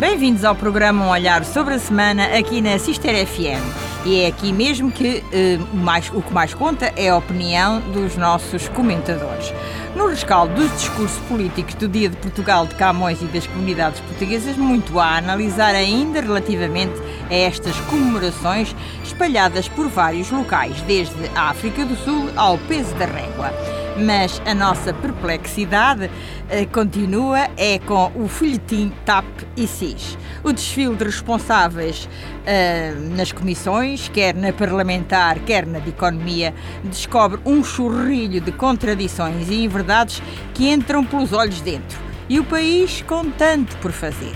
[0.00, 3.62] Bem-vindos ao programa Um Olhar sobre a Semana aqui na Sister FM.
[4.04, 8.16] E é aqui mesmo que eh, mais- o que mais conta é a opinião dos
[8.16, 9.52] nossos comentadores.
[9.96, 14.56] No rescaldo dos discursos políticos do Dia de Portugal de Camões e das comunidades portuguesas,
[14.56, 16.92] muito há a analisar ainda relativamente
[17.30, 18.74] a estas comemorações
[19.04, 23.52] espalhadas por vários locais, desde a África do Sul ao peso da régua.
[23.96, 26.10] Mas a nossa perplexidade
[26.48, 29.24] eh, continua é com o folhetim TAP
[29.56, 30.18] e SIS.
[30.42, 32.08] O desfile de responsáveis
[32.44, 39.48] eh, nas comissões, quer na parlamentar, quer na de economia, descobre um churrilho de contradições
[39.48, 40.20] e inverdades
[40.52, 41.98] que entram pelos olhos dentro.
[42.28, 44.34] E o país com tanto por fazer.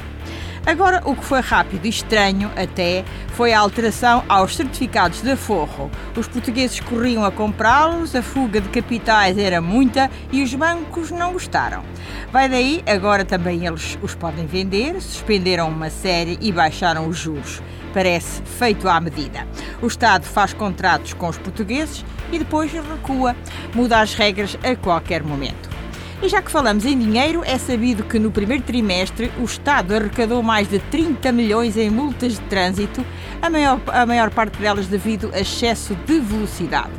[0.66, 5.90] Agora, o que foi rápido e estranho até foi a alteração aos certificados de aforro.
[6.16, 11.32] Os portugueses corriam a comprá-los, a fuga de capitais era muita e os bancos não
[11.32, 11.82] gostaram.
[12.32, 17.62] Vai daí, agora também eles os podem vender, suspenderam uma série e baixaram os juros.
[17.94, 19.46] Parece feito à medida.
[19.80, 23.34] O Estado faz contratos com os portugueses e depois recua,
[23.74, 25.70] muda as regras a qualquer momento.
[26.20, 30.42] E já que falamos em dinheiro, é sabido que no primeiro trimestre o Estado arrecadou
[30.42, 33.06] mais de 30 milhões em multas de trânsito,
[33.40, 36.90] a maior, a maior parte delas devido a excesso de velocidade.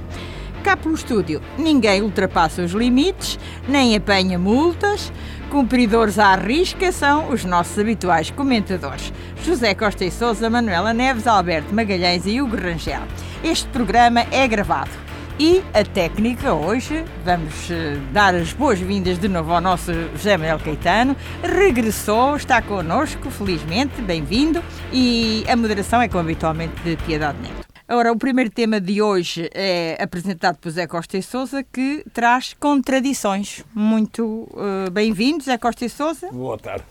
[0.63, 5.11] Cá pelo estúdio, ninguém ultrapassa os limites, nem apanha multas.
[5.49, 9.11] Cumpridores à risca são os nossos habituais comentadores:
[9.43, 13.01] José Costa e Souza, Manuela Neves, Alberto Magalhães e Hugo Rangel.
[13.43, 15.08] Este programa é gravado.
[15.41, 20.59] E a técnica hoje, vamos eh, dar as boas-vindas de novo ao nosso José Manuel
[20.59, 21.15] Caetano.
[21.41, 24.61] Regressou, está connosco, felizmente, bem-vindo.
[24.91, 27.65] E a moderação é como habitualmente de Piedade Neto.
[27.87, 32.53] Ora, o primeiro tema de hoje é apresentado por Zé Costa e Souza, que traz
[32.59, 33.63] contradições.
[33.73, 36.29] Muito eh, bem-vindo, Zé Costa e Souza.
[36.33, 36.83] Boa tarde.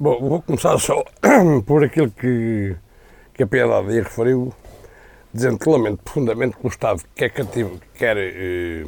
[0.00, 1.04] Bom, vou começar só
[1.66, 2.74] por aquilo que,
[3.34, 4.50] que a Piedade referiu,
[5.32, 8.84] dizendo que lamento profundamente que o Estado quer, cativo- quer eh,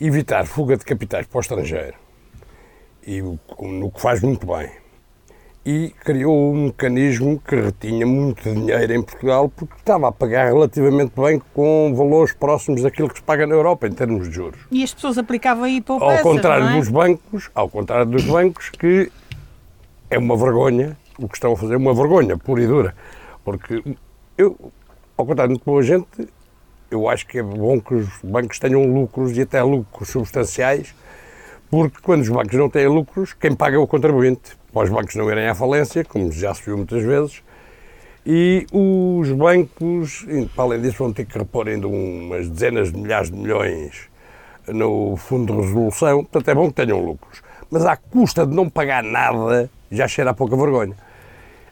[0.00, 1.94] evitar fuga de capitais para o estrangeiro,
[3.06, 4.70] e no que faz muito bem.
[5.64, 11.12] E criou um mecanismo que retinha muito dinheiro em Portugal porque estava a pagar relativamente
[11.14, 14.58] bem com valores próximos daquilo que se paga na Europa em termos de juros.
[14.72, 16.76] E as pessoas aplicavam aí poupanças, Ao contrário é?
[16.78, 19.12] dos bancos, ao contrário dos bancos, que
[20.10, 22.92] é uma vergonha, o que estão a fazer é uma vergonha pura e dura.
[23.44, 23.84] Porque
[24.36, 24.56] eu,
[25.16, 26.28] ao contrário de boa gente,
[26.90, 30.94] eu acho que é bom que os bancos tenham lucros e até lucros substanciais,
[31.70, 34.56] porque quando os bancos não têm lucros, quem paga é o contribuinte.
[34.72, 37.42] Para os bancos não irem à falência, como já se viu muitas vezes,
[38.24, 40.24] e os bancos,
[40.54, 44.08] para além disso, vão ter que repor ainda umas dezenas de milhares de milhões
[44.68, 47.42] no fundo de resolução, portanto é bom que tenham lucros.
[47.70, 50.94] Mas à custa de não pagar nada, já cheira a pouca vergonha.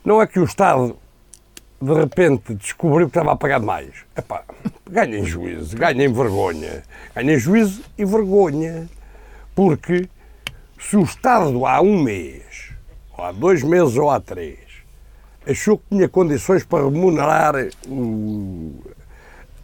[0.04, 0.96] Não é que o Estado,
[1.80, 4.04] de repente, descobriu que estava a pagar demais.
[4.16, 4.44] Epá,
[4.88, 6.82] ganhem juízo, ganhem vergonha.
[7.14, 8.88] Ganhem juízo e vergonha.
[9.54, 10.08] Porque
[10.78, 12.72] se o Estado há um mês,
[13.16, 14.58] ou há dois meses ou há três,
[15.46, 17.54] achou que tinha condições para remunerar
[17.88, 18.82] o,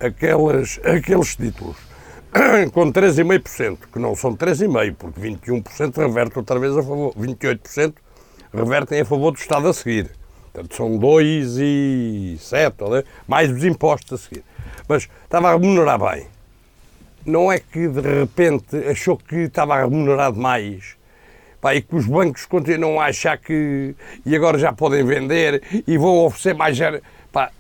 [0.00, 1.77] aquelas, aqueles títulos
[2.72, 7.94] com 3,5%, que não são 3,5%, porque 21% reverte outra vez a favor, 28%
[8.53, 10.10] revertem a favor do Estado a seguir.
[10.56, 14.43] Portanto, são 2,7%, ou de- mais os impostos a seguir.
[14.89, 16.27] Mas estava a remunerar bem.
[17.27, 20.97] Não é que de repente achou que estava a remunerar demais
[21.61, 23.95] Pá, e que os bancos continuam a achar que.
[24.25, 26.78] e agora já podem vender e vão oferecer mais.
[27.33, 27.50] Pá,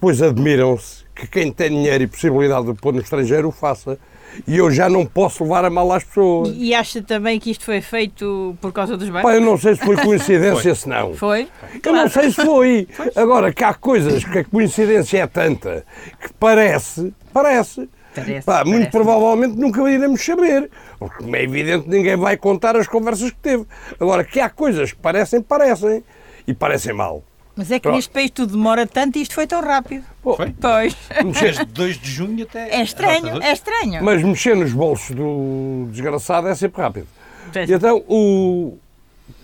[0.00, 3.98] pois admiram-se que quem tem dinheiro e possibilidade de pôr no estrangeiro o faça.
[4.46, 6.52] E eu já não posso levar a mal às pessoas.
[6.56, 9.22] E acha também que isto foi feito por causa dos bancos?
[9.30, 11.14] Pá, eu não sei se foi coincidência, se não.
[11.14, 11.48] Foi?
[11.84, 12.88] Eu não sei se foi.
[13.16, 15.84] Agora, que há coisas que a coincidência é tanta
[16.20, 17.88] que parece, parece.
[18.12, 18.90] Parece, Pá, muito parece.
[18.90, 20.68] provavelmente nunca iremos saber.
[20.98, 23.64] Porque, como é evidente, ninguém vai contar as conversas que teve.
[24.00, 26.02] Agora, que há coisas que parecem, parecem.
[26.44, 27.22] E parecem mal.
[27.60, 27.96] Mas é que Pronto.
[27.96, 30.02] neste país tudo demora tanto e isto foi tão rápido.
[30.22, 30.50] Pô, Foi?
[30.58, 30.96] Pois.
[31.38, 32.70] Desde 2 de junho até.
[32.74, 34.02] É estranho, é estranho.
[34.02, 37.06] Mas mexer nos bolsos do desgraçado é sempre rápido.
[37.52, 37.68] Pois.
[37.68, 38.78] E então, o,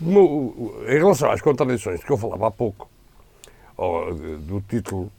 [0.01, 2.89] em relação às contradições de que eu falava há pouco,
[3.77, 5.13] ou, de- do título,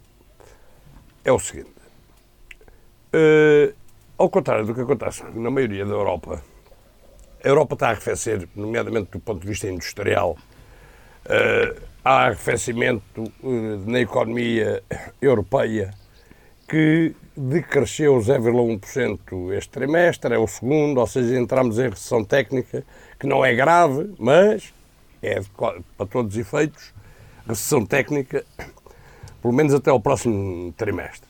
[1.23, 1.69] é o seguinte.
[3.13, 3.73] Eh,
[4.17, 6.41] ao contrário do que acontece na maioria da Europa,
[7.43, 10.35] a Europa está a arrefecer, nomeadamente do ponto de vista industrial.
[11.29, 11.75] Eh,
[12.05, 13.03] há arrefecimento
[13.43, 14.81] eh, na economia
[15.21, 15.93] europeia
[16.67, 22.83] que decresceu 0,1% este trimestre, é o segundo, ou seja, entramos em recessão técnica,
[23.19, 24.73] que não é grave, mas
[25.21, 25.41] é,
[25.97, 26.93] para todos os efeitos,
[27.45, 28.45] recessão técnica,
[29.41, 31.27] pelo menos até ao próximo trimestre.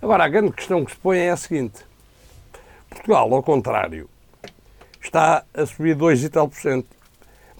[0.00, 1.84] Agora, a grande questão que se põe é a seguinte:
[2.88, 4.08] Portugal, ao contrário,
[5.00, 7.03] está a subir 2 e tal por cento.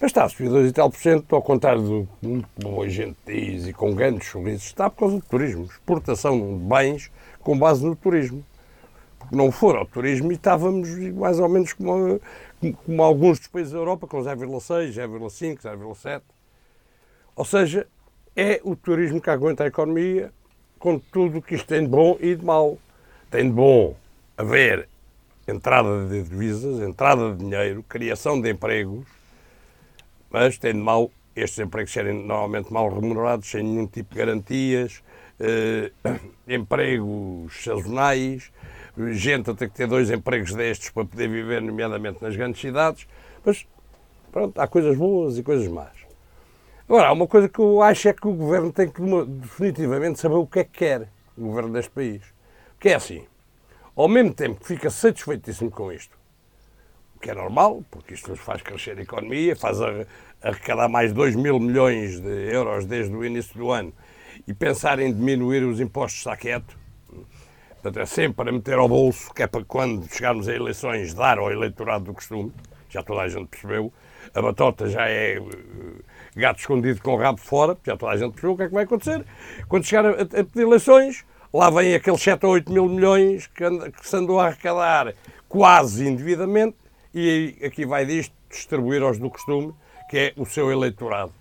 [0.05, 2.87] Mas está a subir 2 e tal por cento, ao contrário do que muito boa
[2.87, 5.63] gente diz e com grandes sorrisos, está por causa do turismo.
[5.65, 8.45] Exportação de bens com base no turismo.
[9.17, 12.21] Porque não for ao turismo e estávamos mais ou menos como,
[12.85, 16.21] como alguns dos países da Europa, com 0,6, 0,5, 0,7.
[17.35, 17.87] Ou seja,
[18.35, 20.31] é o turismo que aguenta a economia
[20.77, 22.77] com tudo o que isto tem de bom e de mau.
[23.31, 23.95] Tem de bom
[24.37, 24.87] haver
[25.47, 29.14] entrada de divisas, entrada de dinheiro, criação de empregos,
[30.35, 35.01] mas tem de mal estes empregos serem normalmente mal remunerados, sem nenhum tipo de garantias,
[35.39, 35.93] eh,
[36.45, 38.51] empregos sazonais,
[39.13, 43.07] gente a ter que ter dois empregos destes para poder viver, nomeadamente nas grandes cidades,
[43.45, 43.65] mas
[44.29, 45.93] pronto, há coisas boas e coisas más.
[46.85, 49.01] Agora, há uma coisa que eu acho é que o governo tem que
[49.39, 51.07] definitivamente saber o que é que quer,
[51.37, 52.21] o governo deste país.
[52.77, 53.23] Que é assim,
[53.95, 56.17] ao mesmo tempo que fica satisfeitíssimo com isto,
[57.25, 59.79] que é normal, porque isto faz crescer a economia, faz
[60.43, 63.91] arrecadar mais 2 mil milhões de euros desde o início do ano,
[64.47, 66.77] e pensar em diminuir os impostos está quieto.
[67.81, 71.39] Portanto, é sempre para meter ao bolso, que é para quando chegarmos a eleições dar
[71.39, 72.53] ao eleitorado do costume,
[72.89, 73.91] já toda a gente percebeu,
[74.31, 75.41] a batota já é eh,
[76.35, 78.73] gato escondido com o rabo fora, já toda a gente percebeu o que é que
[78.73, 79.25] vai acontecer.
[79.67, 81.25] Quando chegar a, a pedir eleições,
[81.55, 85.13] Lá vem aqueles 7 ou 8 mil milhões que, que se andou a arrecadar
[85.47, 86.75] quase indevidamente
[87.15, 89.73] e aqui vai disto distribuir aos do costume,
[90.09, 91.31] que é o seu eleitorado.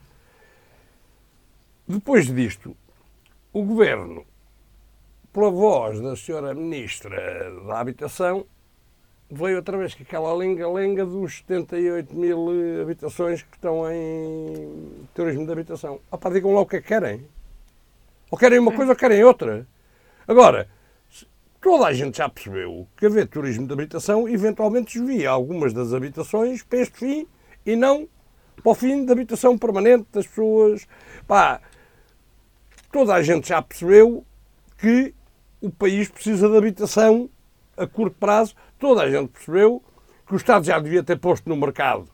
[1.87, 2.77] Depois disto,
[3.53, 4.25] o governo,
[5.33, 8.47] pela voz da senhora ministra da Habitação,
[9.29, 15.53] veio outra vez com aquela lenga-lenga dos 78 mil habitações que estão em turismo de
[15.53, 16.01] habitação.
[16.09, 17.27] Opa, digam lá o que é que querem.
[18.31, 19.67] Ou querem uma coisa ou querem outra.
[20.27, 20.69] Agora,
[21.65, 26.63] toda a gente já percebeu que haver turismo de habitação eventualmente desvia algumas das habitações
[26.63, 27.27] para este fim
[27.65, 28.07] e não
[28.63, 30.87] para o fim da habitação permanente das pessoas.
[31.27, 31.63] Pá,
[32.93, 34.27] toda a gente já percebeu
[34.77, 35.15] que
[35.59, 37.31] o país precisa de habitação
[37.79, 38.55] a curto prazo.
[38.79, 39.83] Toda a gente percebeu
[40.27, 42.11] que o Estado já devia ter posto no mercado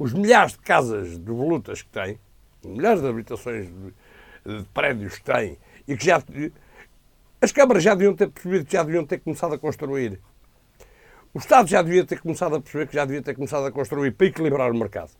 [0.00, 2.18] os milhares de casas de volutas que tem,
[2.64, 6.20] milhares de habitações de, de prédios que tem, e que já
[7.40, 10.20] as câmaras já deviam ter percebido que já deviam ter começado a construir.
[11.32, 14.10] O Estado já devia ter começado a perceber que já devia ter começado a construir
[14.10, 15.12] para equilibrar o mercado.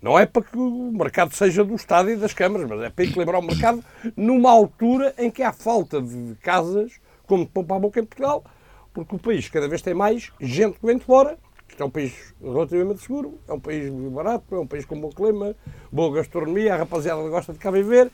[0.00, 3.04] Não é para que o mercado seja do Estado e das câmaras, mas é para
[3.04, 3.84] equilibrar o mercado
[4.16, 6.92] numa altura em que há falta de casas,
[7.26, 8.44] como de pão para a boca em Portugal,
[8.94, 11.36] porque o país cada vez tem mais gente que vem de fora.
[11.68, 15.10] Isto é um país relativamente seguro, é um país barato, é um país com bom
[15.10, 15.54] clima,
[15.92, 18.10] boa gastronomia, a rapaziada gosta de cá viver.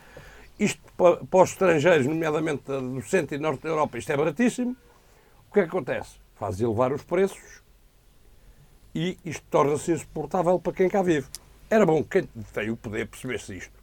[0.97, 4.75] Para, para os estrangeiros, nomeadamente do centro e norte da Europa, isto é baratíssimo.
[5.49, 6.17] O que é que acontece?
[6.35, 7.61] Faz elevar os preços
[8.93, 11.27] e isto torna-se insuportável para quem cá vive.
[11.69, 13.73] Era bom que quem tem o poder percebesse isto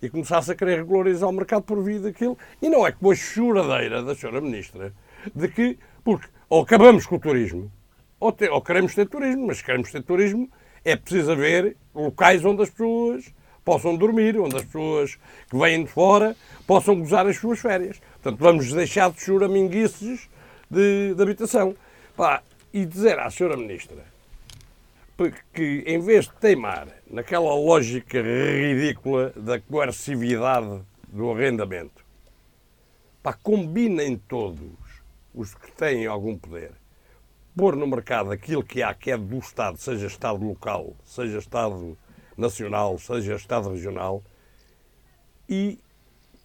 [0.00, 2.36] e começasse a querer regularizar o mercado por via daquilo.
[2.60, 4.92] E não é como a choradeira da senhora Ministra
[5.34, 7.70] de que, porque ou acabamos com o turismo,
[8.18, 10.50] ou, te, ou queremos ter turismo, mas se queremos ter turismo
[10.84, 13.32] é preciso haver locais onde as pessoas
[13.64, 15.18] possam dormir, onde as pessoas
[15.50, 18.00] que vêm de fora possam gozar as suas férias.
[18.20, 20.28] Portanto, vamos deixar de choraminguices
[20.70, 21.74] de, de habitação.
[22.16, 24.12] Pá, e dizer à senhora Ministra
[25.54, 32.04] que, em vez de teimar naquela lógica ridícula da coercividade do arrendamento,
[33.22, 34.72] pá, combinem todos
[35.32, 36.72] os que têm algum poder
[37.56, 41.96] pôr no mercado aquilo que há que é do Estado, seja Estado local, seja Estado
[42.42, 44.22] nacional, seja Estado regional,
[45.48, 45.78] e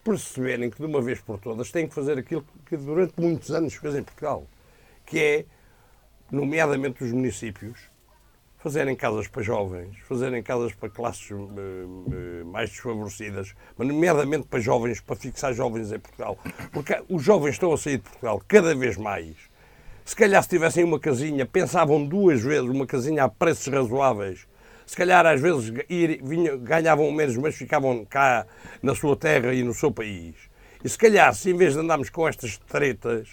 [0.04, 3.74] perceberem que de uma vez por todas têm que fazer aquilo que durante muitos anos
[3.74, 4.46] fez em Portugal,
[5.06, 5.46] que é,
[6.32, 7.78] nomeadamente os municípios,
[8.58, 14.60] fazerem casas para jovens, fazerem casas para classes uh, uh, mais desfavorecidas, mas nomeadamente para
[14.60, 16.38] jovens, para fixar jovens em Portugal.
[16.72, 19.36] Porque os jovens estão a sair de Portugal cada vez mais.
[20.04, 24.48] Se calhar se tivessem uma casinha, pensavam duas vezes uma casinha a preços razoáveis
[24.88, 28.48] se calhar às vezes ir, vinha, ganhavam menos, mas ficavam cá
[28.82, 30.36] na sua terra e no seu país.
[30.84, 33.28] E se calhar, se em vez de andarmos com estas tretas,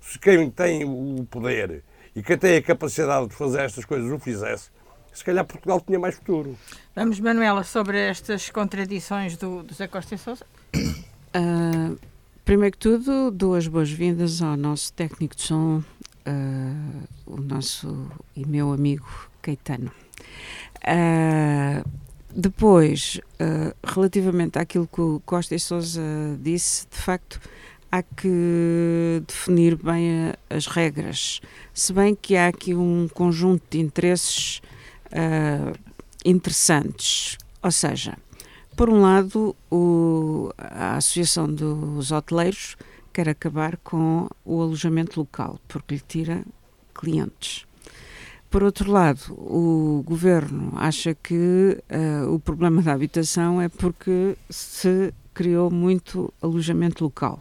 [0.00, 1.82] se quem tem o poder
[2.14, 4.70] e quem tem a capacidade de fazer estas coisas o fizesse,
[5.12, 6.56] se calhar Portugal tinha mais futuro.
[6.94, 10.46] Vamos, Manuela, sobre estas contradições do, do Zé Costa e Sousa?
[10.76, 11.98] Uh,
[12.44, 18.46] primeiro que tudo, dou as boas-vindas ao nosso técnico de som, uh, o nosso e
[18.46, 19.08] meu amigo
[19.42, 19.90] Caetano.
[20.86, 21.88] Uh,
[22.34, 26.00] depois, uh, relativamente àquilo que o Costa e Souza
[26.40, 27.40] disse, de facto,
[27.90, 31.40] há que definir bem a, as regras.
[31.74, 34.62] Se bem que há aqui um conjunto de interesses
[35.06, 35.76] uh,
[36.24, 37.36] interessantes.
[37.62, 38.16] Ou seja,
[38.76, 42.76] por um lado, o, a Associação dos Hoteleiros
[43.12, 46.44] quer acabar com o alojamento local, porque lhe tira
[46.94, 47.66] clientes.
[48.50, 55.14] Por outro lado, o governo acha que uh, o problema da habitação é porque se
[55.32, 57.40] criou muito alojamento local.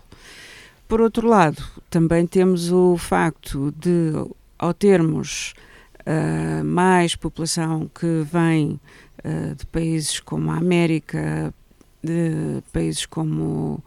[0.87, 4.11] Por outro lado, também temos o facto de,
[4.59, 5.55] ao termos
[6.01, 8.79] uh, mais população que vem
[9.25, 11.51] uh, de países como a América,
[12.03, 13.83] de países como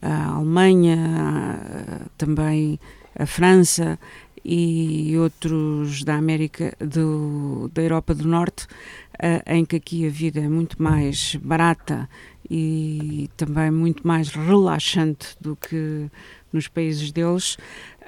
[0.00, 2.80] a Alemanha, também
[3.18, 3.98] a França
[4.44, 8.66] e outros da América, do, da Europa do Norte,
[9.14, 12.08] uh, em que aqui a vida é muito mais barata
[12.50, 16.10] e também muito mais relaxante do que
[16.52, 17.56] nos países deles,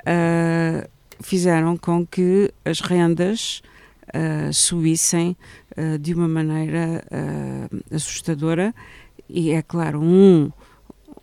[0.03, 0.89] uh,
[1.21, 3.63] fizeram com que as rendas
[4.09, 5.37] uh, subissem
[5.77, 7.03] uh, de uma maneira
[7.91, 8.75] assustadora.
[9.29, 10.51] E é claro um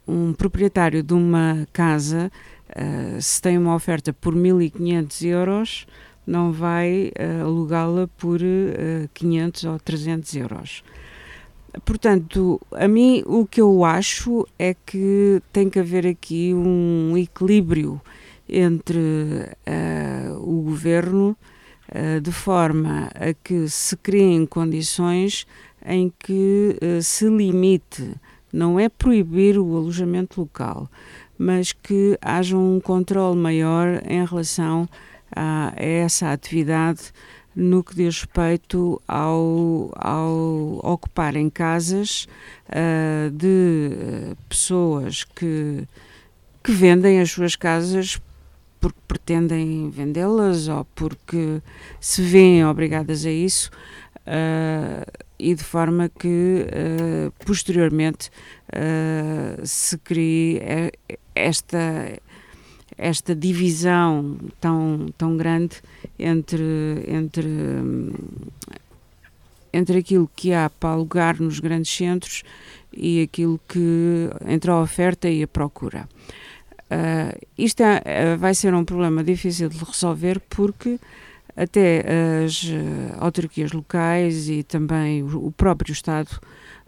[0.06, 2.32] um proprietário de uma casa
[2.76, 5.88] uh, se tem uma oferta por 1.500 euros,
[6.26, 10.84] não vai uh, alugá-la por uh, 500 ou 300 euros.
[11.86, 18.00] Portanto, a mim o que eu acho é que tem que haver aqui um equilíbrio
[18.48, 21.36] entre uh, o governo
[22.24, 25.46] de forma a que se criem condições
[25.86, 28.16] em que se limite,
[28.52, 30.90] não é proibir o alojamento local,
[31.44, 34.88] mas que haja um controle maior em relação
[35.36, 37.12] a, essa atividade
[37.54, 42.28] no que diz respeito ao, ao ocuparem casas
[42.70, 43.90] uh, de
[44.32, 45.86] uh, pessoas que,
[46.64, 48.20] que vendem as suas casas
[48.80, 51.62] porque pretendem vendê-las ou porque
[52.00, 53.70] se veem obrigadas a isso
[54.28, 56.66] uh, e de forma que
[57.46, 58.32] posteriormente
[59.64, 60.62] se crie
[61.36, 62.18] esta
[62.98, 65.82] esta divisão tão tão grande
[66.18, 67.50] entre entre
[69.74, 72.44] entre aquilo que há para alugar nos grandes centros
[72.96, 76.08] e aquilo que entre a oferta e a procura.
[76.84, 81.00] Uh, isto é, vai ser um problema difícil de resolver porque
[81.56, 82.04] até
[82.46, 82.64] as
[83.20, 86.40] autarquias locais e também o próprio Estado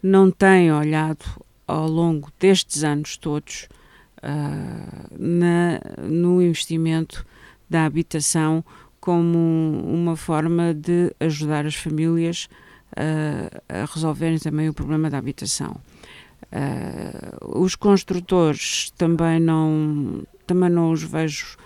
[0.01, 1.25] não têm olhado
[1.67, 3.67] ao longo destes anos todos
[4.17, 7.25] uh, na, no investimento
[7.69, 8.63] da habitação
[8.99, 9.37] como
[9.85, 12.47] uma forma de ajudar as famílias
[12.93, 15.79] uh, a resolverem também o problema da habitação.
[16.45, 21.57] Uh, os construtores também não, também não os vejo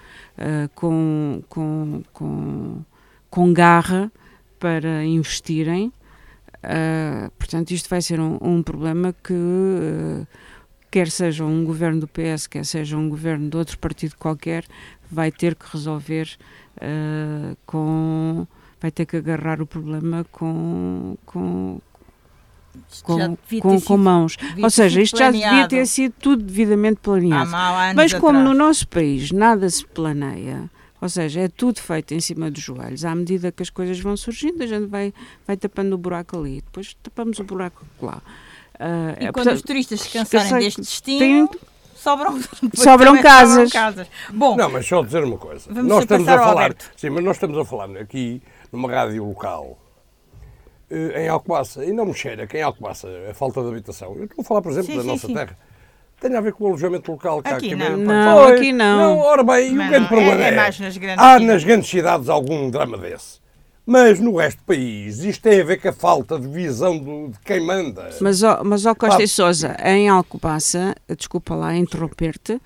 [0.76, 2.82] com, com, com,
[3.30, 4.12] com garra
[4.60, 5.92] para investirem.
[6.60, 10.28] Uh, portanto, isto vai ser um, um problema que uh,
[10.92, 14.66] quer seja um governo do PS, quer seja um governo de outro partido qualquer,
[15.10, 16.38] vai ter que resolver
[16.78, 18.46] uh, com.
[18.82, 21.18] vai ter que agarrar o problema com.
[21.26, 21.80] com
[23.04, 24.38] com, com, com, mãos.
[24.62, 25.40] Ou seja, isto planeado.
[25.40, 27.52] já devia ter sido tudo devidamente planeado.
[27.96, 28.46] Mas como atrás.
[28.46, 30.70] no nosso país nada se planeia,
[31.02, 33.06] ou seja, é tudo feito em cima dos joelhos.
[33.06, 35.14] À medida que as coisas vão surgindo, a gente vai,
[35.48, 38.22] vai tapando o buraco ali, depois tapamos o buraco lá.
[38.76, 41.60] Uh, e é, quando portanto, os turistas se cansarem deste destino, tem,
[41.96, 42.40] sobram,
[42.74, 43.72] sobram casas.
[43.72, 44.08] casas.
[44.30, 45.72] Bom, não, mas só dizer uma coisa.
[45.72, 49.78] Nós estamos a falar, sim, mas nós estamos a falar aqui numa rádio local
[50.92, 54.16] em Alcobaça, e não me cheira que em Alcobaça a falta de habitação.
[54.16, 55.34] Eu estou a falar, por exemplo, sim, da sim, nossa sim.
[55.34, 55.58] terra.
[56.20, 57.96] Tem a ver com o alojamento local cá aqui, aqui não.
[57.98, 58.98] Não, aqui não.
[58.98, 59.20] não.
[59.20, 60.80] Ora bem, o grande problema é, é, nas
[61.18, 63.40] há nas grandes cidades algum drama desse.
[63.86, 67.30] Mas no resto do país, isto tem a ver com a falta de visão do,
[67.30, 68.10] de quem manda.
[68.22, 72.62] Mas, ó, mas ó Costa e Sousa, em Alcobaça, desculpa lá interromper-te, uh,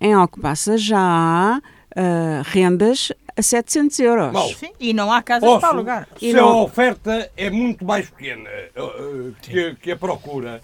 [0.00, 4.32] em Alcobaça já há uh, rendas a 700 euros.
[4.32, 4.48] Mal.
[4.54, 6.08] Sim, e não há casas Posso, para alugar.
[6.18, 6.48] Se não...
[6.48, 10.60] a oferta é muito mais pequena uh, que, que, a procura,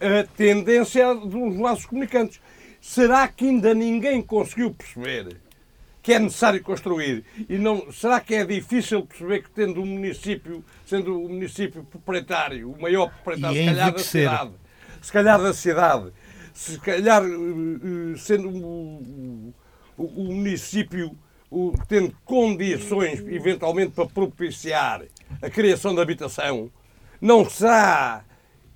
[0.00, 2.40] a tendência dos nossos comunicantes.
[2.80, 5.38] Será que ainda ninguém conseguiu perceber
[6.04, 7.24] que é necessário construir.
[7.48, 12.70] E não, será que é difícil perceber que tendo o município, sendo o município proprietário,
[12.70, 14.50] o maior proprietário, se calhar da cidade,
[15.00, 16.12] se calhar da cidade,
[16.52, 19.54] se calhar eh, sendo o,
[19.96, 21.16] o, o município
[21.50, 25.02] o, tendo condições eventualmente para propiciar
[25.42, 26.70] a criação de habitação,
[27.20, 28.22] Não será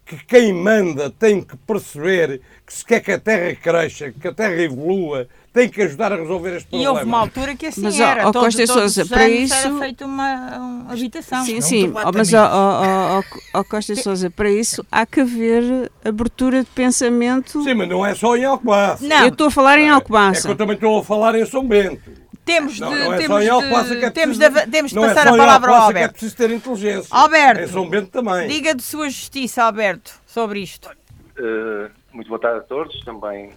[0.06, 4.32] que quem manda tem que perceber que se quer que a Terra cresça, que a
[4.32, 6.90] Terra evolua, tem que ajudar a resolver este E problema.
[6.92, 8.26] houve uma altura que assim Mas, era.
[8.28, 11.44] ó, todos, Costa e todos Sousa, para isso- era feita uma, uma habitação.
[11.44, 13.22] Sim, Não, sim, mas ó, ó,
[13.52, 17.62] ó, Costa e Sousa, para isso há que haver abertura de pensamento.
[17.62, 19.06] Sim, mas não é só em Alcobaça.
[19.06, 19.22] Não.
[19.24, 20.48] Eu estou a falar em É que Alcobaça.
[20.48, 22.10] eu também estou a falar em São Bento.
[22.48, 24.98] Temos Não, de, não é temos só em de- que é temos de, temos de
[24.98, 26.12] é passar só a palavra ao que é Alberto.
[26.12, 27.08] preciso ter inteligência.
[27.14, 27.60] Alberto.
[27.62, 28.48] Em São Bento também.
[28.48, 30.88] Diga de sua justiça, Alberto, sobre isto.
[31.36, 33.50] Eh, muito boa tarde a todos, também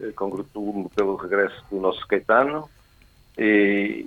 [0.00, 2.70] eh, congratulo-me pelo regresso do nosso Caetano
[3.36, 4.06] e,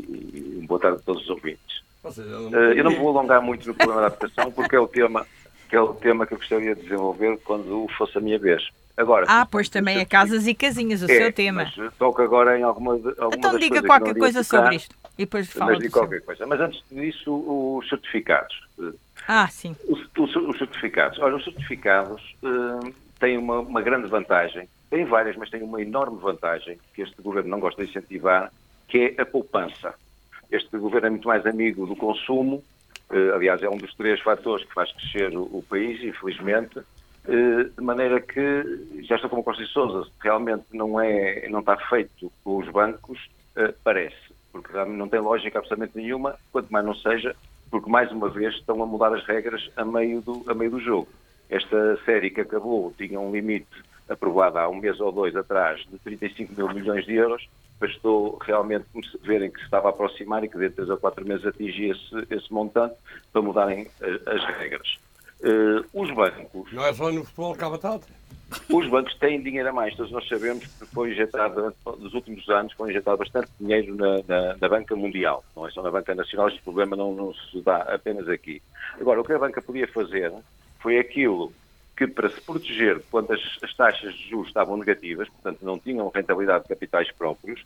[0.62, 1.82] e boa tarde a todos os ouvintes.
[2.06, 5.28] Eh, eu não vou alongar muito no problema da adaptação porque é o tema
[5.68, 8.64] que é o tema que eu gostaria de desenvolver quando fosse a minha vez.
[8.98, 11.72] Agora, Ah, pois também é casas e casinhas, o é, seu tema.
[11.78, 14.96] Mas toco agora em alguma, alguma Então diga qualquer coisa tocar, sobre isto.
[15.18, 15.92] E depois fala Mas seu.
[15.92, 16.46] qualquer coisa.
[16.48, 18.56] Mas antes disso, os certificados.
[19.28, 19.76] Ah, sim.
[19.88, 21.20] Os, os- os certificados.
[21.20, 24.70] Olha, os certificados eh, têm uma, uma grande vantagem.
[24.90, 28.52] Tem várias, mas têm uma enorme vantagem que este governo não gosta de incentivar,
[28.88, 29.94] que é a poupança.
[30.52, 32.64] Este governo é muito mais amigo do consumo.
[33.12, 36.80] eh, aliás, é um dos três fatores que faz crescer o, o país, infelizmente.
[37.28, 41.78] Eh, de maneira que, já estou como Costa e Sousa, realmente não, é, não está
[41.78, 44.34] feito com os bancos, eh, parece.
[44.52, 47.36] Porque não tem lógica absolutamente nenhuma, quanto mais não seja,
[47.70, 50.80] porque mais uma vez estão a mudar as regras a meio do, a meio do
[50.80, 51.08] jogo.
[51.50, 53.68] Esta série que acabou tinha um limite
[54.08, 57.48] aprovado há um mês ou dois atrás de 35 mil milhões de euros,
[57.80, 58.86] bastou realmente
[59.22, 61.92] verem que se estava a aproximar e que dentro de três ou quatro meses atingia
[61.92, 62.96] esse, esse montante
[63.34, 64.98] para mudarem eh, as regras.
[65.46, 68.08] Eh, os bancos Não é só no futebol que há batata.
[68.70, 72.74] os bancos têm dinheiro a mais, todos nós sabemos que foi injetado, nos últimos anos,
[72.74, 76.48] foi injetado bastante dinheiro na, na- na banca mundial, não é só na banca nacional,
[76.48, 78.62] este problema não, não se dá apenas aqui.
[79.00, 80.34] Agora, o que a banca podia fazer
[80.80, 81.54] foi aquilo
[81.96, 86.10] que, para se proteger quando as, as taxas de juros estavam negativas, portanto não tinham
[86.14, 87.64] rentabilidade de capitais próprios,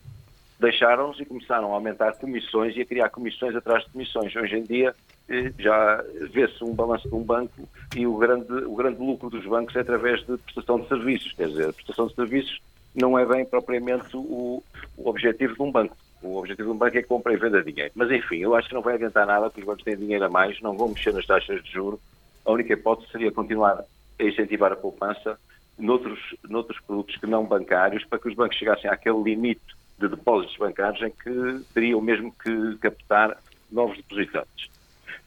[0.60, 4.36] deixaram-nos e começaram a aumentar comissões e a criar comissões atrás de comissões.
[4.36, 4.94] Hoje em dia
[5.30, 9.46] eh, já vê-se um balanço de um banco e o grande, o grande lucro dos
[9.46, 11.32] bancos é através de prestação de serviços.
[11.32, 12.60] Quer dizer, a prestação de serviços
[12.94, 14.62] não é bem propriamente o,
[14.98, 15.96] o objetivo de um banco.
[16.22, 17.94] O objetivo de um banco é compra e venda de dinheiro.
[17.96, 20.30] Mas enfim, eu acho que não vai adiantar nada porque os bancos têm dinheiro a
[20.30, 22.02] mais, não vão mexer nas taxas de juros.
[22.46, 23.86] A única hipótese seria continuar
[24.20, 25.40] a incentivar a poupança
[25.78, 26.20] noutros,
[26.50, 31.02] noutros produtos que não bancários para que os bancos chegassem àquele limite de depósitos bancários
[31.02, 33.38] em que teriam mesmo que captar
[33.72, 34.70] novos depositantes.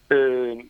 [0.09, 0.65] Eh,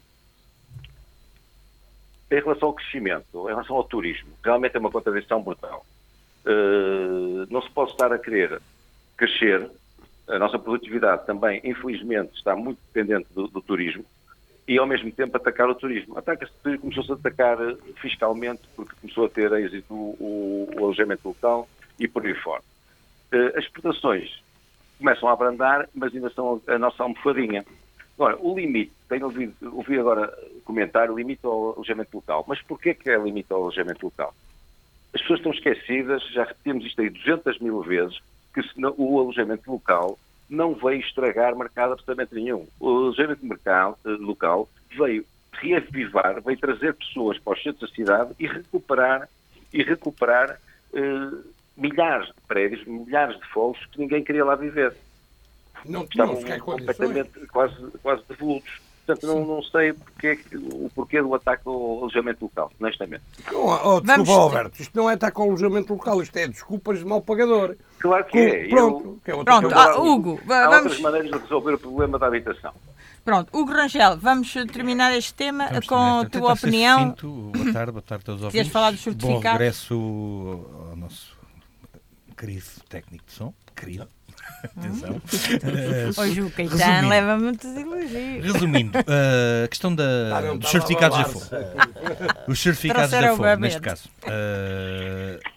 [2.32, 5.86] em relação ao crescimento, em relação ao turismo, realmente é uma contradição brutal.
[6.46, 8.62] Eh, não se pode estar a querer
[9.16, 9.70] crescer,
[10.28, 14.06] a nossa produtividade também, infelizmente, está muito dependente do, do turismo,
[14.68, 16.18] e ao mesmo tempo atacar o turismo.
[16.18, 21.68] Ataca-se começou-se a atacar eh, fiscalmente, porque começou a ter êxito o, o alojamento local
[22.00, 22.64] e por aí fora.
[23.34, 24.44] Eh, as exportações
[25.00, 27.66] começam a abrandar, mas ainda são a nossa almofadinha.
[28.16, 30.32] Agora, o limite, tenho ouvido, ouvi agora
[30.64, 32.46] comentar o limite ao alojamento local.
[32.48, 34.36] Mas porquê que é limite ao alojamento local?
[35.14, 38.20] As pessoas estão esquecidas, já repetimos isto aí 200 mil vezes,
[38.54, 38.62] que
[38.98, 40.18] o alojamento local
[40.48, 42.68] não veio estragar mercado absolutamente nenhum.
[42.80, 48.36] O alojamento mercado, eh, local veio reavivar, veio trazer pessoas para os centros da cidade
[48.40, 49.28] e recuperar,
[49.74, 50.60] e recuperar
[50.94, 51.32] eh,
[51.76, 54.94] milhares de prédios, milhares de fogos que ninguém queria lá viver
[55.86, 56.62] Não tinham estavam condições.
[56.62, 58.82] completamente quase, quase devolutos.
[59.06, 63.22] Portanto, não, não sei porque, o porquê do ataque ao alojamento local, honestamente.
[63.52, 67.00] Oh, oh, desculpa, Vamos- Alberto, isto não é estar com alojamento local, isto é desculpas
[67.00, 67.76] de mau pagador.
[68.00, 68.68] Claro que é.
[68.70, 70.84] pronto, Eu- é Pronto, ah, Hugo, Há vamos.
[70.84, 72.72] outras maneiras de resolver o problema da habitação.
[73.26, 76.22] Pronto, Hugo Rangel, vamos terminar este tema Vamos com terminar.
[76.26, 77.16] a tua opinião.
[77.52, 78.72] Boa tarde, boa tarde a todos os Queres ouvintes.
[78.72, 79.60] falar dos Bom certificados?
[79.60, 79.94] regresso
[80.90, 81.33] ao nosso
[82.44, 83.54] querido técnico de som.
[83.76, 84.08] Querido.
[84.64, 85.22] Atenção.
[85.64, 88.46] Eh, Hoje o Caetano leva muitos elogios.
[88.54, 90.04] Resumindo, eh, a questão da,
[90.38, 91.40] Ah, dos certificados babar-se.
[91.50, 92.52] FOM.
[92.52, 93.72] Os certificados Trouxeram da o FOM, gabinete.
[93.74, 94.10] neste caso.
[94.22, 95.53] No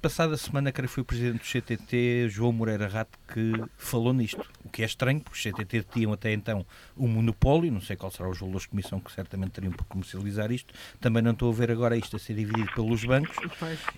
[0.00, 4.42] passada semana, creio que foi o presidente do CTT, João Moreira Rato, que falou nisto.
[4.64, 6.64] O que é estranho, porque os CTT tinham até então
[6.96, 10.50] um monopólio, não sei qual será os valores de comissão que certamente teriam para comercializar
[10.52, 10.72] isto.
[11.00, 13.36] Também não estou a ver agora isto a ser dividido pelos bancos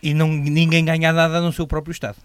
[0.03, 2.17] e não, ninguém ganha nada no seu próprio Estado.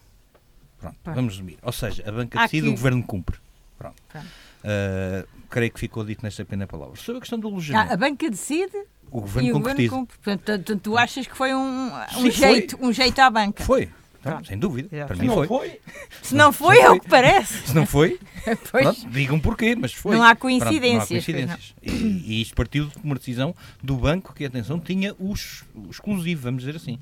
[0.79, 1.57] Pronto, vamos resumir.
[1.61, 3.37] Ou seja, a banca decide, aqui- o governo cumpre.
[3.77, 4.01] Pronto.
[4.15, 6.95] Uh, creio que ficou dito nesta pequena palavra.
[6.97, 8.77] Sobre a questão do Ah, alojamento, a banca decide
[9.11, 9.89] o governo e o concretiza.
[9.89, 10.07] governo.
[10.23, 12.31] Portanto, tu, achas que foi um, um, Sim, foi.
[12.31, 13.63] jeito, um jeito à banca?
[13.63, 13.89] Foi.
[14.21, 14.47] Não, Pronto.
[14.49, 14.89] sem dúvida.
[14.91, 15.07] Exato.
[15.07, 15.47] Para Se mim não foi.
[15.47, 15.79] foi,
[16.21, 17.67] Se não foi, é o que parece.
[17.67, 18.19] Se não foi,
[18.69, 18.83] Pois.
[18.83, 20.13] pronto, digam porquê, mas foi.
[20.15, 21.73] Não há Pronto, não há coincidências, coincidências.
[21.81, 25.89] E, e isto partiu de uma decisão do banco que, atenção, tinha o, ex- o
[25.89, 26.99] exclusivo, vamos dizer assim.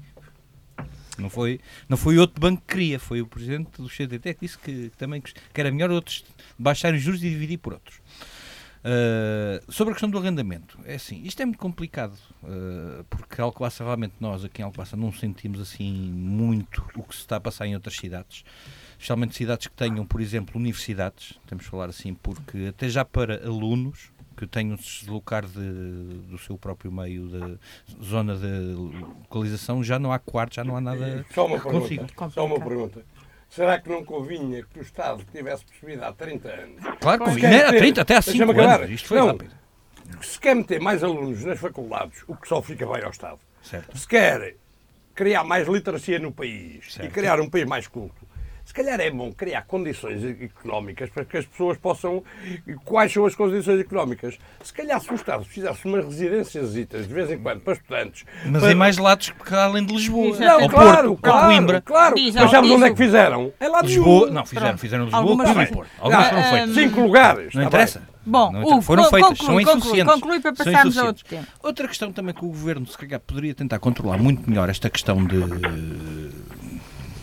[1.18, 4.58] Não foi, não foi outro banco que queria, foi o presidente do CDT que disse
[4.60, 6.24] que também que era melhor outros
[6.60, 8.00] baixarem os juros e dividir por outros.
[8.78, 12.14] Uh, sobre a questão do arrendamento, é assim, isto é muito complicado,
[12.44, 17.22] uh, porque Alcobaça realmente nós aqui em Alcobaça não sentimos assim muito o que se
[17.22, 18.44] está a passar em outras cidades,
[18.92, 23.46] especialmente cidades que tenham, por exemplo, universidades, temos de falar assim, porque até já para
[23.46, 29.84] alunos que tenham de se deslocar de, do seu próprio meio de zona de localização,
[29.84, 32.08] já não há quarto, já não há nada só uma pergunta.
[32.30, 33.04] Só uma pergunta.
[33.50, 36.82] Será que não convinha que o Estado tivesse percebido há 30 anos?
[37.00, 38.90] Claro que convinha, quer era ter- 30 até há 5 deixa-me anos, acabar.
[38.92, 39.52] isto foi Não, rápido.
[40.22, 43.40] Se quer meter mais alunos nas faculdades, o que só fica bem ao Estado.
[43.62, 43.98] Certo.
[43.98, 44.56] Se quer
[45.16, 47.08] criar mais literacia no país Certo.
[47.08, 48.27] e criar um país mais culto,
[48.68, 52.22] se calhar é bom criar condições económicas para que as pessoas possam.
[52.84, 54.38] Quais são as condições económicas?
[54.62, 58.26] Se calhar se o Estado fizesse umas residências de vez em quando para estudantes.
[58.46, 58.72] Mas para...
[58.74, 60.28] em mais lados que além de Lisboa.
[60.28, 60.44] Exato.
[60.58, 61.82] Não, Ou claro, Porto, claro, Coimbra.
[61.82, 62.16] claro.
[62.20, 63.54] Mas sabes onde é que fizeram?
[63.58, 65.74] É lá de Lisboa, não, fizeram, fizeram Lisboa, Algumas Coimbra e.
[65.74, 65.90] Porto.
[65.98, 66.76] Algumas Ah, foram feitas.
[66.76, 67.54] Cinco lugares.
[67.56, 68.00] Não interessa.
[68.00, 68.08] bem.
[68.30, 70.14] Bom, Não foram feitas, conclui, são conclui, insuficientes.
[70.14, 71.48] conclui para São passarmos a outro tema.
[71.64, 75.24] Outra questão também que o governo, se calhar, poderia tentar controlar muito melhor esta questão
[75.26, 75.38] de,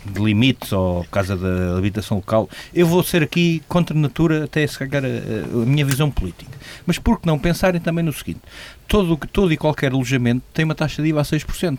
[0.05, 2.49] de limites ou por causa da habitação local.
[2.75, 6.51] Eu vou ser aqui contra natura, até se calhar a, a minha visão política.
[6.87, 8.41] Mas por que não pensarem também no seguinte:
[8.87, 11.79] todo, todo e qualquer alojamento tem uma taxa de IVA a 6%.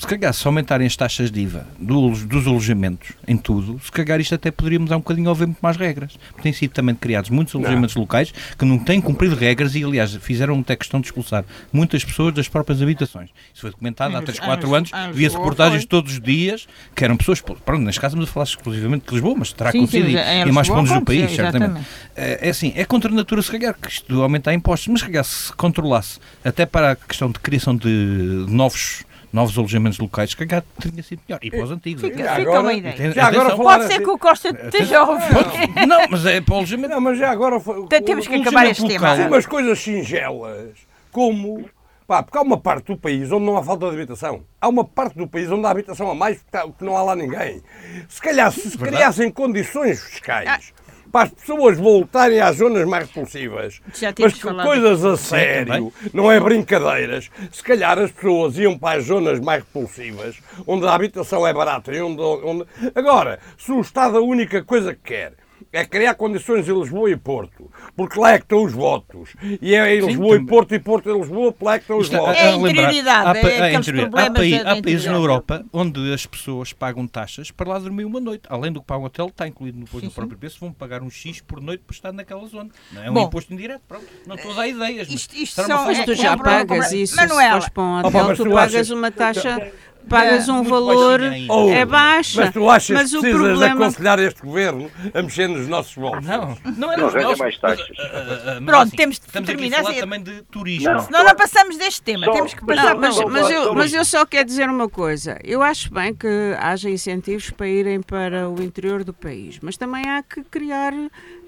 [0.00, 4.18] Se calhar, se aumentarem as taxas de IVA dos, dos alojamentos em tudo, se calhar
[4.18, 6.14] isto até poderia mudar um bocadinho ao haver muito mais regras.
[6.42, 10.58] Têm sido também criados muitos alojamentos locais que não têm cumprido regras e, aliás, fizeram
[10.58, 13.28] até questão de expulsar muitas pessoas das próprias habitações.
[13.52, 16.66] Isso foi documentado há Em 3, Lis- 4 em anos, via-se reportagens todos os dias
[16.96, 17.42] que eram pessoas.
[17.42, 20.40] Pronto, neste caso, estamos a falar exclusivamente de Lisboa, mas terá Sim, acontecido mas em
[20.46, 21.56] e- em mais pontos do país, certamente.
[21.64, 21.86] exatamente.
[22.16, 25.06] É é assim, é contra a natura se calhar que isto aumentar impostos, mas se
[25.06, 30.36] calhar se controlasse até para a questão de criação de novos, novos alojamentos locais, se
[30.36, 31.38] calhar teria sido melhor.
[31.42, 32.02] E para os antigos.
[32.02, 32.94] Fica, Já fica agora- uma ideia.
[32.94, 33.12] Atenção.
[33.14, 35.86] Já agora Pode ser assim- que o Costa esteja a ouvir.
[35.86, 36.94] Não, mas é para o alojamento.
[36.94, 39.28] Não, mas já agora foi- Te- Temos que acabar este local- tema.
[39.28, 40.70] umas coisas singelas,
[41.12, 41.64] como.
[42.06, 44.42] Pá, porque há uma parte do país onde não há falta de habitação.
[44.60, 47.14] Há uma parte do país onde há habitação a mais porque porque não há lá
[47.14, 47.62] ninguém.
[48.08, 50.72] Se calhar, se se criassem condições fiscais
[51.10, 53.80] para as pessoas voltarem às zonas mais repulsivas,
[54.18, 58.98] mas que falado coisas a sério, não é brincadeiras, se calhar as pessoas iam para
[58.98, 62.66] as zonas mais repulsivas, onde a habitação é barata e onde, onde...
[62.94, 65.34] Agora, se o Estado a única coisa que quer
[65.72, 69.30] é criar condições em Lisboa e Porto, porque lá é que estão os votos.
[69.62, 70.46] E é em Sim, Lisboa e também.
[70.46, 72.36] Porto e Porto em Lisboa, lá é que estão os Isto a- votos.
[72.36, 74.10] É a interioridade, há pa- é há aqueles interioridade.
[74.34, 75.12] problemas Há, países na.
[75.12, 78.42] Europa onde as pessoas pagam taxas para lá dormir uma noite.
[78.48, 81.10] Além do que pagam o hotel, está incluído depois no próprio preço, vão pagar um
[81.10, 82.70] X por noite por estar naquela zona.
[82.92, 83.26] Não é um Bom.
[83.26, 83.82] imposto indireto.
[83.86, 84.06] Pronto.
[84.26, 85.08] Não estou a dar ideias.
[85.08, 87.16] mas Isto- isto será uma são- forma Mas É, tu já é um pagas isso,
[87.16, 87.42] Manuela.
[87.42, 89.72] se fores para um hotel, tu tu pagas achas- uma taxa,
[90.08, 91.20] pagas um muito valor.
[91.48, 93.74] Oh, é baixa, Mas tu achas mas que o precisas de problema...
[93.86, 96.24] aconselhar este governo a mexer nos nossos bolsos?
[96.26, 97.96] Não, não é Não nos nossos, mais mas, taxas.
[97.98, 100.00] ah, ah, ah, mas Pronto, assim, temos de Estamos aqui terminar a falar assim.
[100.00, 100.90] também de turismo.
[100.90, 101.00] Não.
[101.00, 102.24] Senão não passamos deste tema.
[102.26, 104.44] Só- Temos que mas passar Não, mas, mas só- eu, só- mas eu só quero
[104.46, 105.38] dizer uma coisa.
[105.44, 110.08] Eu acho bem que haja incentivos para irem para o interior do país, mas também
[110.08, 110.92] há que criar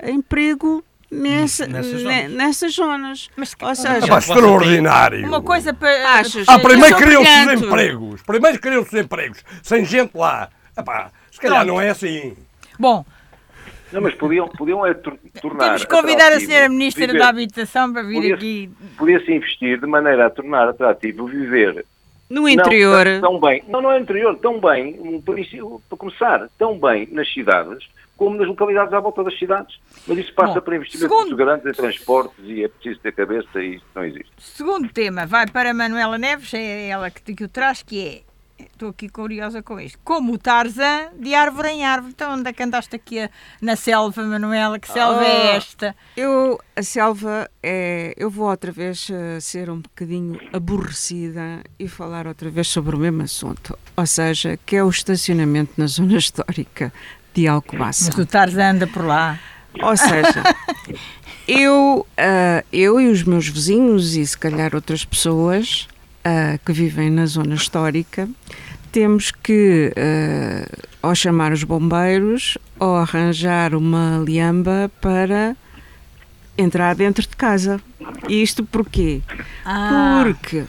[0.02, 3.28] emprego nessa, Nessas ne- nessas zonas.
[3.36, 5.26] Mas que- Ou seja, extraordinário.
[5.26, 6.14] Uma coisa para.
[6.14, 6.46] Achas?
[6.48, 8.22] Ah, primeiro criam-se os empregos.
[8.22, 9.44] Primeiro criam-se os empregos.
[9.62, 10.48] Sem gente lá.
[10.76, 11.68] Epá, se calhar Pronto.
[11.74, 12.34] não é assim.
[12.78, 13.04] Bom,
[13.92, 15.64] Não, mas podiam, podiam é tor- tornar.
[15.66, 18.70] temos que convidar a senhora Ministra viver- da Habitação para vir Podia- aqui.
[18.96, 21.84] Podia-se investir de maneira a tornar atrativo viver
[22.30, 26.48] no interior, Não, tão bem, não, não é interior, tão bem, um princípio, para começar,
[26.58, 27.84] tão bem nas cidades
[28.16, 29.78] como nas localidades à volta das cidades.
[30.06, 33.60] Mas isso passa Bom, por investimentos segundo- grandes em transportes e é preciso ter cabeça
[33.62, 34.30] e isso não existe.
[34.38, 38.32] Segundo tema, vai para Manuela Neves, é ela que, que o traz, que é.
[38.64, 39.98] Estou aqui curiosa com isto.
[40.04, 42.12] Como o Tarzan de árvore em árvore.
[42.14, 44.78] Então, onde é que andaste aqui a- na selva, Manuela?
[44.78, 45.56] Que selva é Oh.
[45.56, 45.96] esta?
[46.16, 52.26] eu, a selva, é, eu vou outra vez eh, ser um bocadinho aborrecida e falar
[52.28, 53.76] outra vez sobre o mesmo assunto.
[53.96, 56.92] Ou seja, que é o estacionamento na zona histórica
[57.34, 58.06] de Alcobaça.
[58.06, 59.38] Mas o Tarzan anda por lá.
[59.82, 60.42] Ou seja,
[61.48, 65.88] eu, ah, eu e os meus vizinhos e se calhar outras pessoas
[66.24, 68.28] ah, que vivem na zona histórica
[68.92, 75.56] temos que ah, ou chamar os bombeiros ou arranjar uma liamba para
[76.56, 77.80] entrar dentro de casa.
[78.28, 79.22] Isto porquê?
[79.64, 80.64] Ah, Porque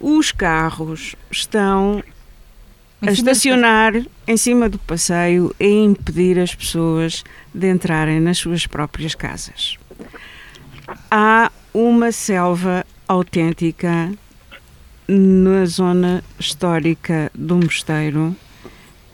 [0.00, 2.02] os carros estão
[3.02, 3.94] a estacionar
[4.26, 9.78] em cima do passeio e impedir as pessoas de entrarem nas suas próprias casas.
[11.10, 14.12] Há uma selva autêntica
[15.08, 18.36] na zona histórica do mosteiro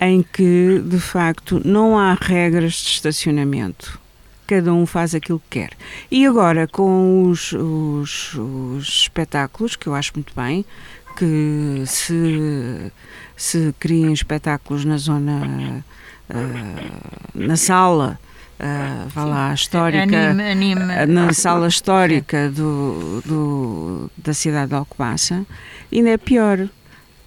[0.01, 3.99] em que de facto não há regras de estacionamento.
[4.46, 5.70] Cada um faz aquilo que quer.
[6.11, 10.64] E agora, com os, os, os espetáculos, que eu acho muito bem,
[11.16, 12.92] que se,
[13.37, 15.85] se criem espetáculos na zona,
[16.31, 18.18] uh, na sala,
[18.61, 25.46] uh, vá lá, histórica, eh, na sala histórica do, do, da cidade de Alcobaça,
[25.92, 26.68] ainda é pior.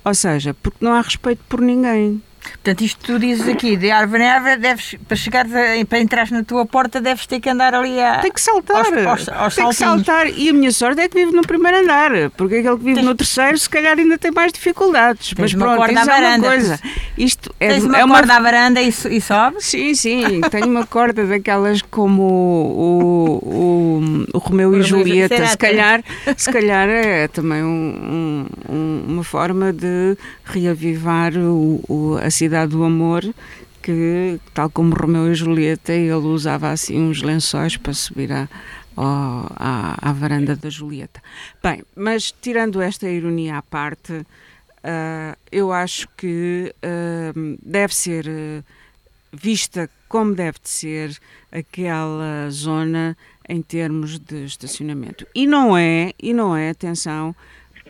[0.05, 2.21] Ou seja, porque não há respeito por ninguém.
[2.41, 6.29] Portanto, isto tu dizes aqui, de árvore em árvore, deves, para chegares a, para entrar
[6.31, 8.19] na tua porta, deves ter que andar ali a.
[8.19, 8.77] Tem que saltar.
[8.85, 10.27] Aos- aos- aos tem que saltar.
[10.27, 12.11] E a minha sorte é que vive no primeiro andar.
[12.37, 15.33] Porque aquele que vive Tens- no terceiro, se calhar, ainda tem mais dificuldades.
[15.37, 16.47] Mas uma pronto, corda isso à é uma varanda.
[16.47, 16.79] coisa.
[17.17, 19.65] Isto é, Tens uma é corda à varanda e, e sobes?
[19.65, 25.45] Sim, sim, tenho uma corda daquelas como o, o, o Romeu e Romeu e Julieta.
[25.47, 26.03] Se calhar,
[26.37, 32.83] se calhar é também um- um- uma forma de reavivar o- o- a cidade do
[32.83, 33.23] amor,
[33.81, 38.47] que, tal como Romeu e Julieta, ele usava assim uns lençóis para subir à,
[38.95, 41.21] à, à varanda da Julieta.
[41.63, 44.25] Bem, mas tirando esta ironia à parte,
[44.83, 48.63] ah, eu acho que ah, deve ser ah,
[49.31, 51.17] vista como deve de ser
[51.51, 53.15] aquela zona
[53.47, 55.25] em termos de estacionamento.
[55.33, 57.35] E não é, e não é, atenção,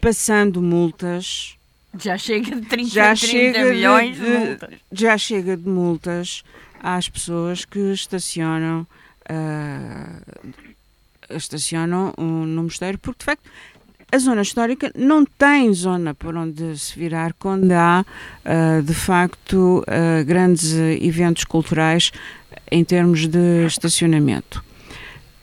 [0.02, 1.58] passando multas,
[1.98, 4.70] Já chega de 30, já 30 chega milhões de, de- multas.
[4.92, 6.44] já chega de multas
[6.82, 8.86] às pessoas que estacionam
[9.28, 10.22] ah,
[11.30, 13.50] estacionam hum, no mosteiro, porque de facto
[14.12, 18.06] a zona histórica não tem zona por onde se virar quando há
[18.46, 22.12] ah, de facto ah, grandes eventos culturais
[22.72, 24.64] em termos de estacionamento.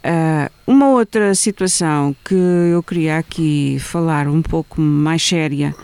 [0.02, 5.74] Ah, uma outra situação que eu queria aqui falar um pouco mais séria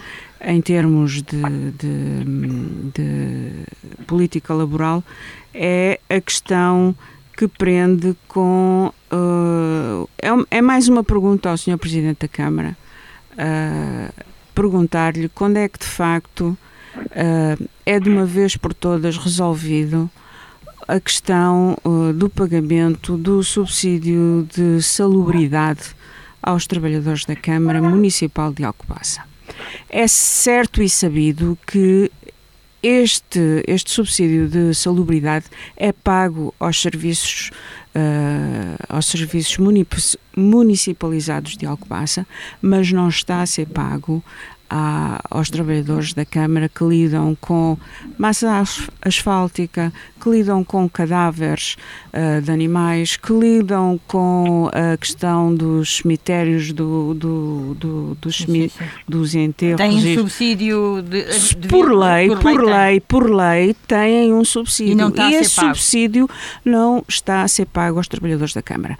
[0.45, 1.41] em termos de,
[1.79, 5.03] de- de política laboral
[5.55, 6.95] é a questão
[7.37, 8.93] que prende com.
[9.11, 11.79] ah, é, é mais uma pergunta ao Sr.
[11.79, 12.77] Presidente da Câmara.
[13.39, 14.11] ah,
[14.55, 16.57] perguntar-lhe quando é que de facto
[17.13, 20.11] ah, é de uma vez por todas resolvido
[20.89, 25.95] a questão uh, do pagamento do subsídio de salubridade
[26.43, 29.23] aos trabalhadores da Câmara Municipal de Alcobaça.
[29.89, 32.11] É certo e sabido que
[32.83, 37.51] este, este subsídio de salubridade é pago aos serviços,
[37.95, 42.27] uh, aos serviços munici- municipalizados de Alcobaça,
[42.61, 44.23] mas não está a ser pago
[44.75, 47.77] a- aos trabalhadores da Câmara que lidam com
[48.17, 51.77] massa as- asfáltica, que lidam com cadáveres
[52.13, 58.85] ah, de animais, que lidam com a questão dos cemitérios, do, do, do- Sim, sim.
[59.07, 59.77] dos enterros.
[59.77, 61.25] Tem e- subsídio de,
[61.57, 62.59] de- por lei, por tem.
[62.59, 64.93] lei, por lei, têm um subsídio.
[64.93, 65.69] E não está ser esse pago.
[65.75, 66.31] subsídio
[66.65, 68.97] não está a ser pago aos trabalhadores da Câmara.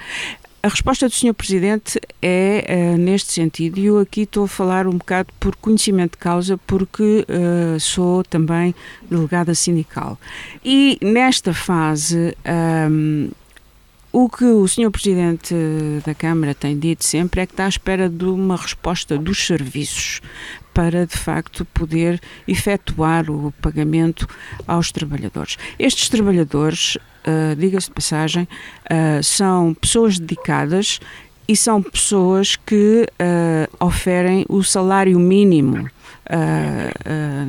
[0.65, 1.35] A resposta do Sr.
[1.35, 6.13] Presidente é eh, neste sentido, e eu aqui estou a falar um bocado por conhecimento
[6.13, 8.73] de causa, porque eh, sou também
[9.11, 10.17] delegada sindical.
[10.65, 13.31] E nesta fase, ahm,
[14.13, 14.91] o que o Sr.
[14.91, 15.55] Presidente
[16.05, 20.21] da Câmara tem dito sempre é que está à espera de uma resposta dos serviços
[20.75, 24.29] para, de facto, poder efetuar o pagamento
[24.67, 25.57] aos trabalhadores.
[25.79, 28.49] Estes trabalhadores, ah, diga-se de passagem,
[28.91, 31.01] ah, são pessoas dedicadas
[31.49, 35.89] e são pessoas que ah, oferem o salário mínimo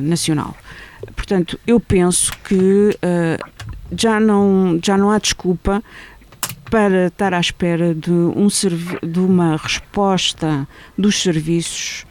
[0.00, 0.54] nacional.
[1.14, 2.98] Portanto, eu penso que
[3.96, 5.82] já, não, já não há desculpa
[6.74, 10.66] para estar à espera de, um de uma resposta
[10.98, 12.04] dos serviços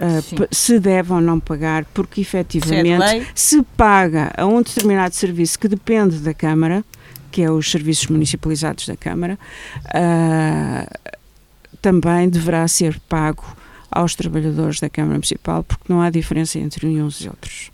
[0.00, 3.26] uh, se deve ou não pagar, porque efetivamente lei.
[3.34, 6.82] se paga a um determinado serviço que depende da Câmara,
[7.30, 9.38] que é os serviços municipalizados da Câmara,
[9.84, 11.12] uh,
[11.82, 13.44] também deverá ser pago
[13.90, 17.70] aos trabalhadores da Câmara Municipal, porque não há diferença entre uns e outros.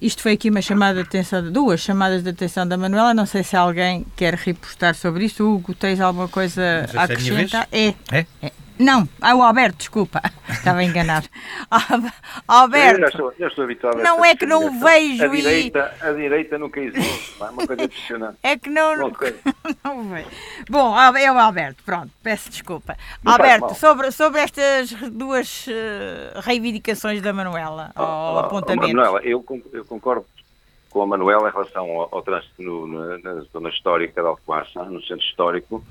[0.00, 3.14] Isto foi aqui uma chamada de atenção, duas chamadas de atenção da Manuela.
[3.14, 5.44] Não sei se alguém quer repostar sobre isto.
[5.44, 7.68] Hugo, tens alguma coisa a é acrescentar?
[7.72, 7.94] É.
[8.12, 8.52] É?
[8.78, 10.20] Não, ah, o Alberto, desculpa.
[10.50, 11.26] Estava enganado.
[11.70, 12.10] Al- Eu
[12.46, 16.58] Alberto, estou, estou habituado Não é que não o vejo a e- direita, A direita
[16.58, 17.32] nunca existe.
[17.38, 18.38] pá, É uma coisa impressionante.
[18.42, 18.96] é que não.
[18.96, 19.10] Não
[20.10, 20.28] vejo.
[20.68, 22.96] Bom, é o Alberto, pronto, peço desculpa.
[23.22, 28.92] Não Alberto, sobre, sobre estas duas eh, reivindicações da Manuela, ou Oh, oh, apontamentos.
[28.92, 30.24] Manuela, eu, eu concordo
[30.90, 34.82] com a Manuela em relação ao, ao trânsito no- na, na zona histórica de Alcobaça,
[34.84, 35.84] no centro histórico.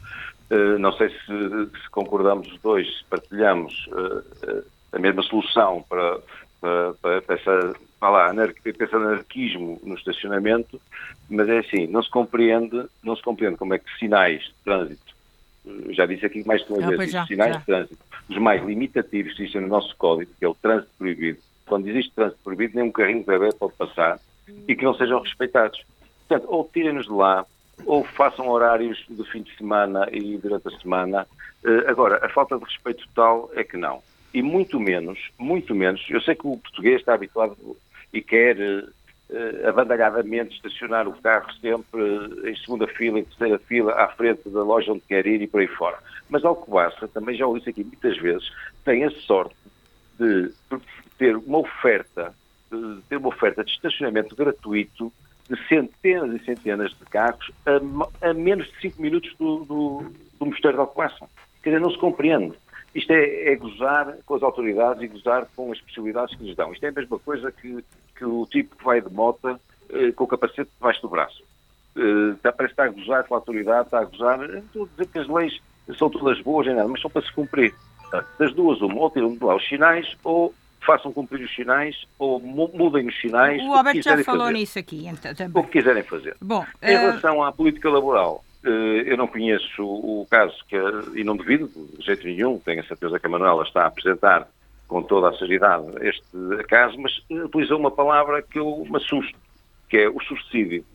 [0.50, 5.84] Eh, não sei se, se concordamos os dois, se partilhamos eh, eh, a mesma solução
[5.90, 6.20] para,
[6.62, 10.80] para, para, essa, para lá, anar- para esse anarquismo no estacionamento,
[11.30, 15.16] mas é assim, não se compreende, não se compreende como é que sinais de trânsito,
[15.90, 17.60] já disse aqui mais de uma Ah, vez, sinais já.
[17.60, 17.98] de trânsito,
[18.30, 22.14] os mais limitativos que existem no nosso código, que é o trânsito proibido, quando existe
[22.14, 24.20] trânsito proibido, nem um carrinho de bebê pode passar
[24.68, 25.84] e que não sejam respeitados.
[26.28, 27.44] Portanto, ou tirem-nos de lá,
[27.86, 31.28] ou façam horários do fim de semana e durante a semana.
[31.64, 34.02] Eh, agora, a falta de respeito total é que não.
[34.34, 37.58] E muito menos, muito menos, eu sei que o português está habituado
[38.14, 42.02] e quer eh, abandalhadamente estacionar o carro sempre
[42.44, 45.48] eh, em segunda fila, em terceira fila, à frente da loja onde quer ir e
[45.48, 45.98] por aí fora.
[46.30, 48.52] Mas Alcobaça, também já o disse aqui muitas vezes,
[48.84, 49.56] tem a sorte
[50.20, 50.52] de
[51.18, 52.34] ter uma oferta,
[52.72, 55.12] de ter uma oferta de estacionamento gratuito
[55.50, 60.06] de centenas e centenas de carros a, a menos de 5 minutos do, do,
[60.40, 61.28] do Mosteiro de Alcobaça.
[61.62, 62.54] Quer dizer, não se compreende.
[62.94, 66.72] Isto é, é gozar com as autoridades e gozar com as possibilidades que lhes dão.
[66.72, 67.84] Isto é a mesma coisa que,
[68.18, 71.44] que o tipo que vai de moto eh, com o capacete debaixo do braço.
[71.98, 74.42] Eh, está- parece que está a gozar com a autoridade, está a gozar.
[74.50, 75.60] eh, Estou a dizer que as leis
[76.00, 77.74] são todas boas, nem nada, mas são para se cumprir.
[78.40, 80.54] Das duas, uma, ou tiram de lá os sinais, ou
[80.86, 83.62] façam cumprir os sinais, ou mu- mudem os sinais.
[83.64, 84.54] O Alberto já falou fazer.
[84.54, 85.64] nisso aqui, então, O também.
[85.64, 86.36] que quiserem fazer.
[86.42, 90.76] Bom, Em eh, relação à política laboral, eh, eu não conheço o caso, que,
[91.16, 91.68] e não devido,
[91.98, 94.48] de jeito nenhum, tenho a certeza que a Manuela está a apresentar
[94.88, 96.24] com toda a seriedade este
[96.68, 97.12] caso, mas
[97.46, 99.36] utilizou uma palavra que eu me assusto,
[99.90, 100.86] que é o subsídio.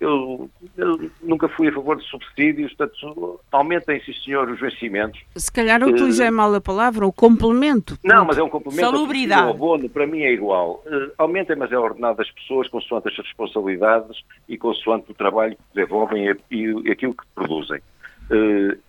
[0.00, 5.20] Eu, eu nunca fui a favor de subsídios, portanto, aumentem, sim senhor, os vencimentos.
[5.36, 7.98] Se calhar eu utilizei mal a palavra, o complemento.
[8.02, 8.80] Não, mas é um complemento.
[8.80, 9.42] Salubridade.
[9.42, 10.82] ao abono, para mim é igual.
[10.86, 15.14] Eh, aumentem, mas é o ordenado das pessoas, consoante as suas responsabilidades e consoante o
[15.14, 17.80] trabalho que desenvolvem e, e- aquilo que produzem.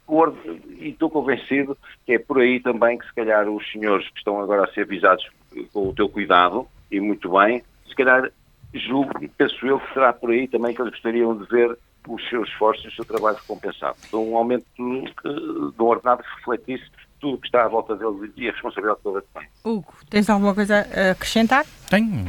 [0.08, 0.38] O orde-
[0.80, 4.40] e estou convencido que é por aí também que, se calhar, os senhores que estão
[4.40, 5.28] agora a ser avisados
[5.74, 8.32] com o teu cuidado, e muito bem, se calhar,
[8.74, 12.48] julgo, penso eu, que será por aí também que eles gostariam de ver os seus
[12.50, 13.96] esforços e o seu trabalho recompensado.
[14.10, 14.84] De um aumento que-
[15.76, 16.86] de um ordenado que refletisse
[17.20, 19.48] tudo o que está à volta deles e a responsabilidade toda que tem.
[19.64, 21.66] Hugo, tens alguma coisa a acrescentar?
[21.90, 22.26] Tenho.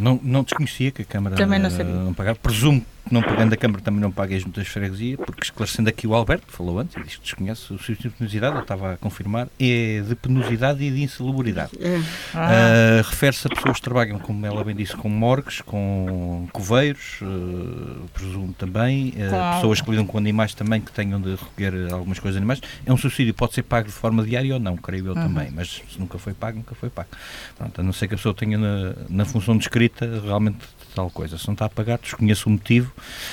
[0.00, 1.92] Não, não desconhecia que a Câmara Também não sabia.
[1.92, 2.38] não pagava.
[2.40, 6.06] Presumo não pagando a Câmara também não paga as juntas de freguesia, porque esclarecendo aqui
[6.06, 8.92] o Alberto, que falou antes, e diz que desconhece o subsídio de penosidade, ele estava
[8.94, 11.72] a confirmar, é de penosidade e de insalubridade.
[11.80, 11.98] É.
[11.98, 18.08] Uh, Refere-se a pessoas que trabalham, como ela bem disse, com morgues, com coveiros, uh,
[18.14, 22.18] presumo também, uh, Com- pessoas que lidam com animais também, que tenham de recolher algumas
[22.18, 22.60] coisas de animais.
[22.84, 25.82] É um subsídio, pode ser pago de forma diária ou não, creio eu também, mas
[25.90, 27.08] se nunca foi pago, nunca foi pago.
[27.56, 30.58] Pronto, a não ser que a pessoa tenha na, na função descrita realmente
[30.94, 31.38] tal coisa.
[31.38, 32.92] Se não está a pagar, desconheço o motivo,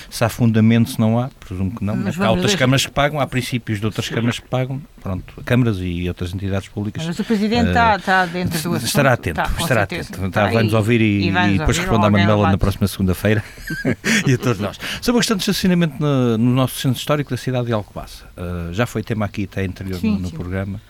[0.09, 1.95] se há fundamento, se não há, presumo que não.
[1.95, 2.57] Mas Mas há outras ver.
[2.57, 6.67] câmaras que pagam, há princípios de outras câmaras que pagam, pronto, câmaras e outras entidades
[6.67, 7.05] públicas.
[7.05, 8.85] Mas o Presidente está está dentro do assunto.
[8.85, 10.09] Estará atento, Está, estará certeza.
[10.09, 10.27] atento.
[10.27, 13.43] Está Tá, vai-nos ouvir e, vai-nos e depois responde à Manuela na próxima segunda-feira
[14.27, 14.77] e a todos nós.
[15.01, 18.25] Sobre a questão do estacionamento no, no nosso centro histórico da cidade de Alcobaça.
[18.37, 20.35] Uh, já foi tema aqui até anterior Sim, no, no sim.
[20.35, 20.81] programa.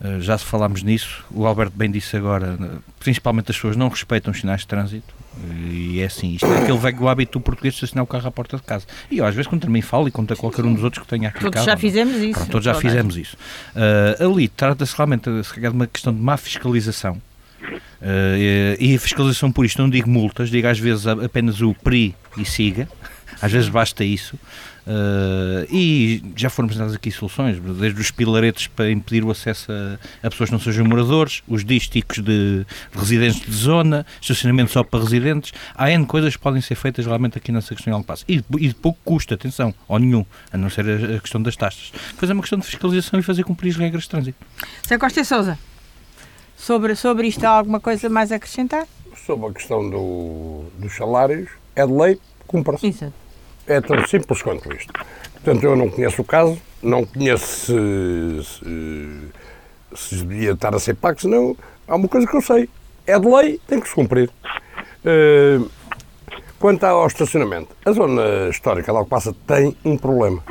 [0.00, 1.24] Uh, já se falámos nisso.
[1.30, 5.14] O Alberto bem disse agora, uh, principalmente as pessoas não respeitam os sinais de trânsito.
[5.70, 8.56] E é assim, isto é aquele velho hábito português de estacionar o carro à porta
[8.56, 8.86] de casa.
[9.10, 11.28] E eu às vezes quando também falo e conta qualquer um dos outros que tenha
[11.28, 11.80] aqui Todos casa, já não.
[11.80, 12.34] fizemos isso.
[12.34, 13.36] Pronto, todos já Toda fizemos isso.
[13.74, 17.20] Uh, ali trata-se realmente de uma questão de má fiscalização.
[18.00, 22.14] Uh, e a fiscalização por isto, não digo multas, digo às vezes apenas o PRI
[22.36, 22.88] e siga,
[23.40, 24.38] às vezes basta isso.
[24.84, 30.26] Uh, e já foram apresentadas aqui soluções, desde os pilaretes para impedir o acesso a,
[30.26, 34.82] a pessoas que não sejam moradores, os dísticos de, de residentes de zona, estacionamento só
[34.82, 35.52] para residentes.
[35.74, 38.24] Há N coisas que podem ser feitas realmente aqui nessa questão de Alcobaça.
[38.26, 41.40] E, de- e de pouco custo, atenção, ou nenhum, a não ser a, a questão
[41.40, 41.92] das taxas.
[42.10, 44.38] Depois é uma questão de fiscalização e fazer cumprir as regras de trânsito.
[44.88, 45.56] Zé Costa e Sousa,
[46.56, 48.86] sobre, sobre isto há alguma coisa mais a acrescentar?
[49.26, 52.18] Sobre a questão do- dos salários, é de lei,
[52.48, 52.86] cumpra-se.
[52.88, 53.21] Exato.
[53.66, 54.92] É tão simples quanto isto.
[55.34, 59.18] Portanto, eu não conheço o caso, não conheço se, se,
[59.94, 62.68] se devia estar a ser pago, senão há uma coisa que eu sei.
[63.06, 64.30] É de lei, tem que se cumprir.
[65.04, 65.60] Eh,
[66.58, 70.42] quanto ao estacionamento, a zona histórica de Alcobaça tem um problema,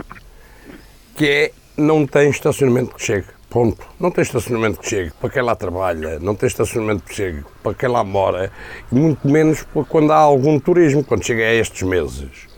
[1.16, 3.28] que é não tem estacionamento que chegue.
[3.50, 3.86] Ponto.
[4.00, 7.74] Não tem estacionamento que chegue para quem lá trabalha, não tem estacionamento que chegue para
[7.74, 8.50] quem lá mora,
[8.90, 12.51] e muito menos quando há algum turismo, quando chega a estes meses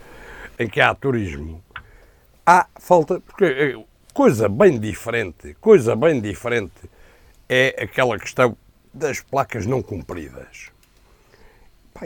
[0.58, 1.62] em que há turismo.
[2.46, 6.90] Há falta, porque eh, coisa bem diferente, coisa bem diferente
[7.48, 8.56] é aquela questão
[8.92, 10.73] das placas não cumpridas.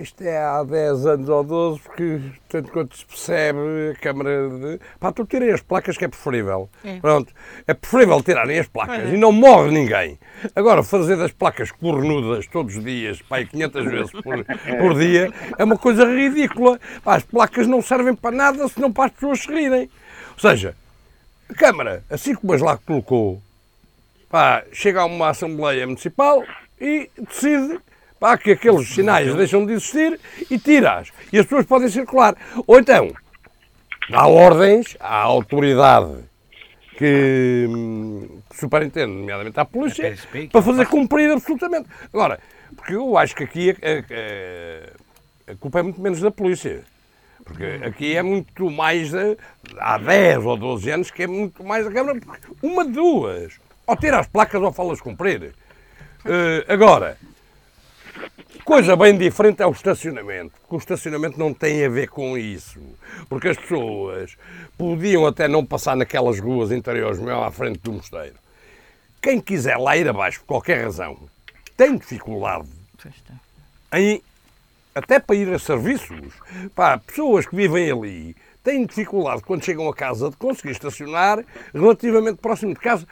[0.01, 3.59] Isto é há 10 anos ou 12, porque tanto quanto se percebe,
[3.93, 4.81] a Câmara de.
[5.01, 6.69] Pá, tu tirem as placas que é preferível.
[6.85, 7.01] É.
[7.01, 7.33] Pronto.
[7.67, 9.15] É preferível tirarem as placas é.
[9.15, 10.19] e não morre ninguém.
[10.55, 14.45] Agora, fazer das placas cornudas todos os dias, pá, e 500 vezes por,
[14.79, 16.79] por dia, é uma coisa ridícula.
[17.03, 19.91] Pá, as placas não servem para nada senão para as pessoas se rirem.
[20.35, 20.75] Ou seja,
[21.51, 23.43] a Câmara, assim como as lá colocou,
[24.31, 26.45] pá, chega a uma Assembleia Municipal
[26.81, 27.81] e decide
[28.19, 30.19] pá, que aqueles sinais deixam de existir
[30.51, 31.09] e tira-as.
[31.33, 32.35] E as pessoas podem circular.
[32.67, 33.11] Ou então,
[34.11, 36.17] dá ordens à autoridade
[36.97, 41.89] que, hum, que superintende, nomeadamente à polícia, A para é fazer cumprir absolutamente.
[42.13, 42.41] Agora,
[42.77, 46.83] porque eu acho que aqui a, a- a- a culpa é muito menos da polícia.
[47.45, 49.37] Porque aqui é muito mais, da-
[49.79, 53.55] há 10 ou 12 anos que é muito mais a Câmara, porque uma de duas.
[53.87, 55.55] Ou tira as placas ou falas cumprir.
[56.27, 57.17] Eh, agora,
[58.65, 60.53] coisa bem diferente é o estacionamento.
[60.61, 62.81] Porque o estacionamento não tem a ver com isso.
[63.29, 64.37] Porque as pessoas
[64.77, 68.37] podiam até não passar naquelas ruas interiores, mesmo à frente do mosteiro.
[69.21, 71.19] Quem quiser lá ir abaixo, por qualquer razão,
[71.77, 72.69] tem dificuldade
[73.93, 74.23] em,
[74.95, 76.35] até para ir a serviços.
[76.75, 82.39] Pá, pessoas que vivem ali têm dificuldade quando chegam a casa de conseguir estacionar relativamente
[82.39, 83.07] próximo de casa.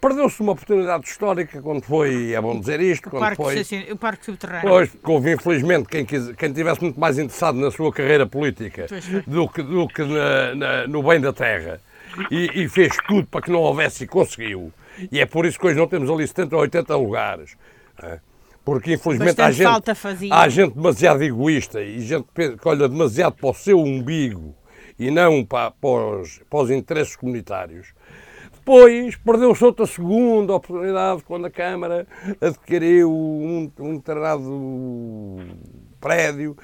[0.00, 3.54] Perdeu-se uma oportunidade histórica quando foi, é bom dizer isto, O quando parque, foi.
[3.58, 4.68] estacion- o parque subterrâneo.
[4.68, 8.86] Pois, houve infelizmente quem, quis, quem tivesse muito mais interessado na sua carreira política
[9.26, 11.80] do que, do que na- na- no bem da terra
[12.30, 14.72] e, e fez tudo para que não houvesse e conseguiu.
[15.12, 17.56] E é por isso que hoje não temos ali 70 ou 80 lugares.
[18.02, 18.18] é?
[18.64, 19.62] Porque infelizmente há gente,
[20.32, 24.54] há gente demasiado egoísta e gente que olha demasiado para o seu umbigo
[24.98, 27.88] e não para, para, os, para os interesses comunitários.
[28.66, 32.04] Depois perdeu-se outra segunda oportunidade quando a Câmara
[32.40, 35.38] adquiriu um, um determinado
[36.00, 36.56] prédio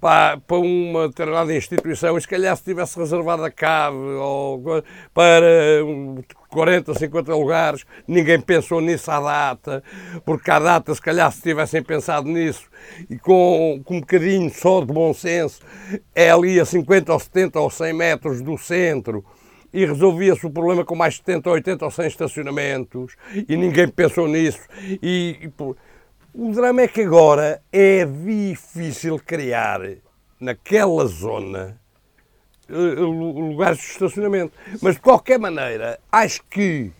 [0.00, 2.16] para, para uma determinada instituição.
[2.16, 4.82] E se calhar se tivesse reservado a cave ou,
[5.12, 9.84] para um, 40, 50 lugares, ninguém pensou nisso à data,
[10.24, 12.64] porque à data se calhar se tivessem pensado nisso
[13.10, 15.60] e com, com um bocadinho só de bom senso,
[16.14, 19.22] é ali a 50 ou 70 ou 100 metros do centro,
[19.72, 23.16] e resolvia-se o problema com mais 70, 80 ou 100 estacionamentos
[23.48, 24.60] e ninguém pensou nisso.
[25.02, 25.76] E, e, pô,
[26.34, 29.80] o drama é que agora é difícil criar
[30.40, 31.80] naquela zona
[32.68, 34.52] eh, lu- lugares de estacionamento.
[34.80, 36.90] Mas de qualquer maneira, acho que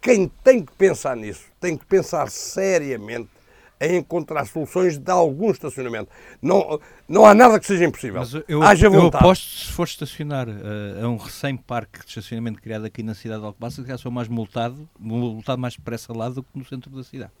[0.00, 3.28] quem tem que pensar nisso tem que pensar seriamente
[3.80, 6.10] em encontrar soluções de algum estacionamento.
[6.42, 6.78] Não,
[7.08, 8.20] não há nada que seja impossível.
[8.20, 9.24] Mas eu, Haja eu vontade.
[9.24, 13.40] aposto que se for estacionar eh, a um recém-parque de estacionamento criado aqui na cidade
[13.40, 17.02] de Alcobaça, já sou mais multado, multado mais depressa lá do que no centro da
[17.02, 17.32] cidade.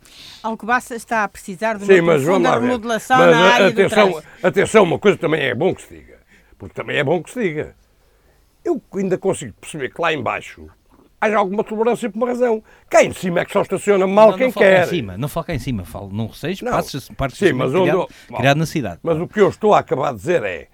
[0.42, 3.68] Alcobaça está a precisar de uma Sim, mas vamos lá remodelação Mas na a- área
[3.68, 6.20] atenção, atenção, uma coisa também é bom que se diga.
[6.56, 7.76] Porque também é bom que se diga.
[8.64, 10.68] Eu ainda consigo perceber que lá embaixo
[11.20, 12.62] haja alguma tolerância por uma razão.
[12.88, 14.84] Cá em cima é que só estaciona mal não, quem não quer.
[14.84, 16.78] em cima, não falo cá em cima, falo num receio, Não.
[16.78, 17.88] espaço, parte Sim, mas criado,
[18.30, 19.00] eu- criado na cidade.
[19.02, 20.68] Mas o que eu estou a acabar de dizer é,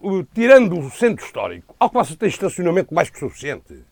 [0.00, 3.84] o- tirando o centro histórico, Alcobaça tem estacionamento mais que suficiente.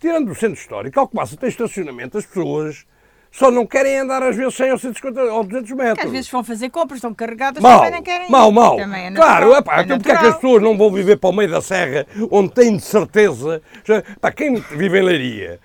[0.00, 2.84] Tirando o centro histórico, Alcobaça tem estacionamento, as pessoas
[3.34, 5.98] só não querem andar às vezes 100 ou 150 ou 200 metros.
[5.98, 8.30] Que às vezes vão fazer compras, estão carregadas, Mal, também não querem ir.
[8.30, 8.76] mal, mal.
[8.76, 11.16] Também é claro, natural, epá, é então porque é que as pessoas não vão viver
[11.16, 13.60] para o meio da serra, onde têm de certeza...
[13.84, 15.60] Já, pá, quem vive em Leiria,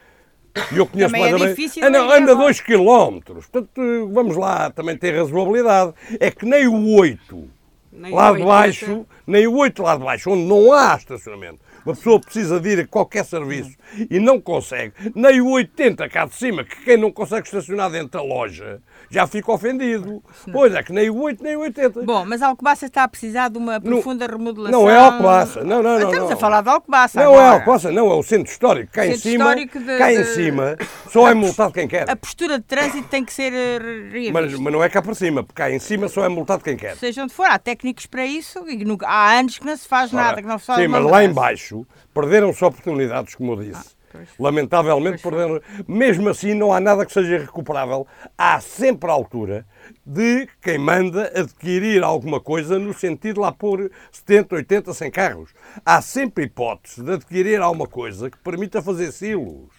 [0.72, 2.36] e eu conheço Também mais é difícil anda, anda agora.
[2.36, 5.93] 2 quilómetros, portanto, vamos lá, também tem razoabilidade.
[6.20, 7.49] É que nem o 8
[7.91, 8.47] Nem lá o de 80.
[8.47, 11.59] baixo, nem o 8 lá de baixo, onde não há estacionamento.
[11.86, 13.75] Uma pessoa precisa de ir a qualquer serviço
[14.09, 14.93] e não consegue.
[15.15, 19.26] Nem o 80 cá de cima, que quem não consegue estacionar dentro da loja já
[19.28, 20.22] fica ofendido.
[20.52, 22.02] Pois é, que nem o 8 nem o 80.
[22.04, 24.80] Bom, mas Alcobaça está a precisar de uma profunda remodelação.
[24.82, 26.32] não é Alcobaça, não, não, não, Estamos não.
[26.32, 27.54] a falar de Alcobaça Não é agora.
[27.56, 28.91] Alcobaça, não, é o centro histórico.
[28.91, 30.78] Cá em Centro cima, histórico de- cá em de- cima,
[31.12, 32.10] só é multado quem quer.
[32.10, 33.78] A postura de trânsito tem que ser eh,
[34.12, 34.34] revista.
[34.34, 36.76] Mas, mas não é cá para cima, porque cá em cima só é multado quem
[36.78, 36.95] quer.
[36.97, 40.24] Seja onde for, há técnicos para isso e há anos que não se faz Ora,
[40.24, 43.99] nada, que não se faz Sim, mas lá em baixo perderam-se oportunidades, como eu disse.
[44.39, 45.62] Lamentavelmente perderam.
[45.88, 48.07] Mesmo assim, não há nada que seja recuperável.
[48.38, 49.66] Há sempre a altura
[50.05, 55.53] de quem manda adquirir alguma coisa no sentido de lá pôr 70, 80, 100 carros.
[55.86, 59.78] Há sempre hipótese de adquirir alguma coisa que permita fazer silos.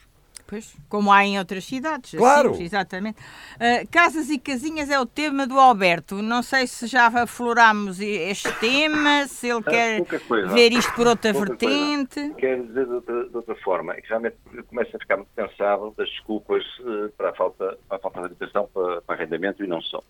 [0.51, 2.11] Pois, como há em outras cidades.
[2.11, 2.51] Claro.
[2.51, 3.19] Assim, exatamente.
[3.55, 6.21] Uh, casas e casinhas é o tema do Alberto.
[6.21, 10.49] Não sei se já aflorámos este tema, se ele Ah, quer coisa.
[10.49, 12.35] ver isto por outra Pouca vertente.
[12.37, 15.31] Quero dizer de outra, de outra forma, é que realmente eu começo a ficar muito
[15.37, 19.63] cansado das desculpas eh, para, a falta, para a falta de habitação, para, para arrendamento
[19.63, 20.03] e não só.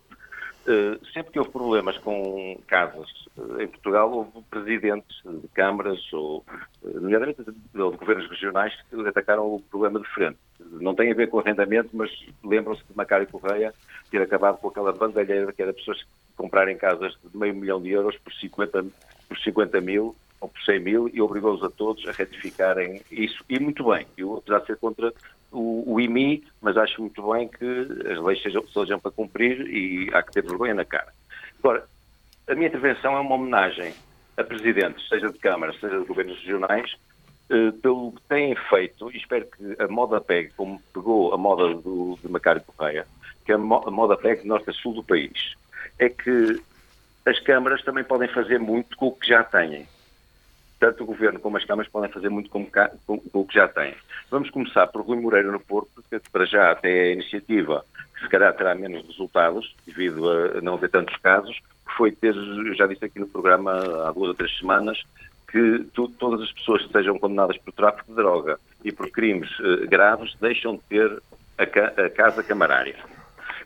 [0.66, 3.08] Eh, sempre que houve problemas com casas
[3.38, 6.44] eh, em Portugal, houve presidentes de câmaras, ou,
[6.84, 10.38] eh, nomeadamente de, governos regionais, que atacaram o problema de frente.
[10.72, 12.10] Não tem a ver com arrendamento, mas
[12.44, 13.72] lembram-se de Macário Correia
[14.10, 16.04] ter acabado com aquela bandalheira que era pessoas
[16.36, 18.84] comprarem casas de meio milhão de euros por 50,
[19.28, 23.42] por 50 mil ou por 100 mil e obrigou-os a todos a retificarem isso.
[23.48, 25.12] E muito bem, eu apesar de ser contra
[25.50, 27.64] o, o IMI, mas acho muito bem que
[28.10, 31.12] as leis sejam, sejam para cumprir e há que ter vergonha na cara.
[31.58, 31.84] Agora,
[32.48, 33.94] a minha intervenção é uma homenagem
[34.36, 36.94] a presidentes, seja de câmaras, seja de governos regionais,
[37.50, 41.74] eh, pelo que têm feito, e espero que a moda pegue, como pegou a moda
[41.74, 43.06] do, de Macário Correia,
[43.44, 45.54] que a, mo- a moda pegue norte a sul do país,
[45.98, 46.60] é que
[47.26, 49.86] as câmaras também podem fazer muito com o que já têm.
[50.80, 52.64] Tanto o governo como as câmaras podem fazer muito com,
[53.06, 53.94] com- com o que já têm.
[54.30, 58.20] Vamos começar por Rui Moreira no Porto, que para já até é a iniciativa que
[58.24, 61.56] se calhar terá menos resultados, devido a não haver tantos casos,
[61.96, 63.72] foi ter, eu já disse aqui no programa
[64.08, 64.98] há duas ou três semanas,
[65.50, 69.50] que tu- todas as pessoas que sejam condenadas por tráfico de droga e por crimes
[69.60, 71.22] eh, graves deixam de ter
[71.58, 72.96] a, ca- a casa camarária.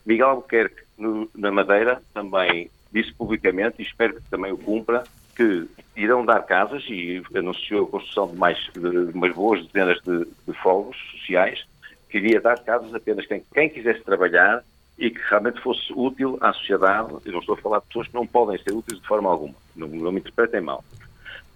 [0.05, 5.05] Miguel Albuquerque, no- na Madeira, também disse publicamente, e espero que também o cumpra,
[5.35, 10.26] que irão dar casas e anunciou a construção de mais de umas boas dezenas de,
[10.47, 11.64] de fogos sociais,
[12.09, 14.62] que iria dar casas apenas quem, quem quisesse trabalhar
[14.99, 17.14] e que realmente fosse útil à sociedade.
[17.24, 19.55] Eu não estou a falar de pessoas que não podem ser úteis de forma alguma,
[19.74, 20.85] não, não me interpretem mal.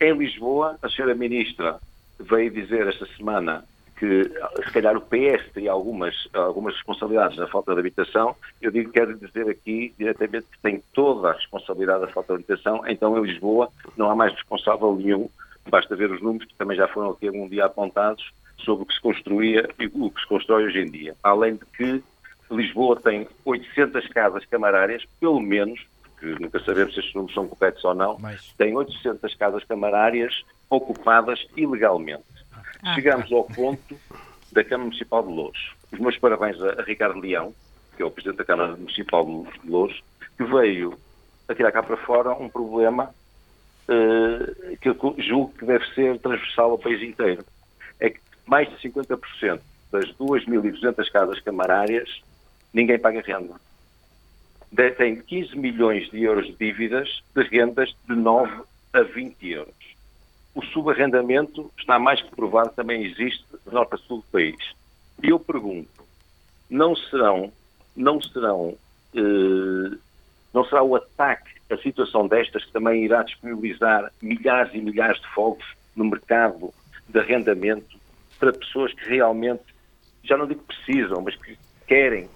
[0.01, 1.79] Em Lisboa, a senhora Ministra
[2.19, 3.65] veio dizer esta semana
[3.99, 4.31] que
[4.65, 8.37] se calhar o PS teria algumas, algumas responsabilidades na falta de habitação.
[8.63, 12.83] Eu digo, quero dizer aqui diretamente que tem toda a responsabilidade da falta de habitação,
[12.87, 15.29] então em Lisboa não há mais responsável nenhum,
[15.69, 18.95] basta ver os números que também já foram aqui algum dia apontados sobre o que
[18.95, 21.17] se construía e o que se constrói hoje em dia.
[21.23, 22.03] Além de que
[22.51, 27.85] Lisboa tem 800 casas camarárias, pelo menos, porque nunca sabemos se estes números são corretos
[27.85, 28.53] ou não, Mais.
[28.57, 32.38] tem 800 casas camarárias ocupadas ilegalmente.
[32.83, 32.95] Ah.
[32.95, 33.99] Chegamos ao ponto
[34.53, 35.73] da Câmara Municipal de Louros.
[35.93, 37.55] Os meus parabéns a, a Ricardo Leão,
[37.97, 40.03] que é o Presidente da Câmara Municipal de Louros,
[40.37, 40.99] que veio
[41.49, 43.13] a tirar cá para fora um problema
[43.89, 47.45] eh, que eu julgo que deve ser transversal ao país inteiro.
[47.99, 49.61] É que mais de 50%
[49.91, 52.23] das 2.200 casas camarárias
[52.73, 53.55] ninguém paga renda.
[54.99, 58.63] Tem 15 milhões de euros de dívidas de rendas de 9
[58.93, 59.75] a 20 euros.
[60.59, 64.57] O subarrendamento está mais que provado, também existe de norte a sul do país.
[65.23, 65.89] E eu pergunto,
[66.69, 67.53] não serão,
[67.95, 68.77] não serão,
[69.15, 69.97] eh,
[70.53, 75.29] não será o ataque a situação destas que também irá disponibilizar milhares e milhares de
[75.29, 76.75] fogos no mercado
[77.09, 77.97] de arrendamento
[78.41, 79.63] para pessoas que realmente,
[80.25, 81.57] já não digo que precisam, mas que
[81.87, 82.29] querem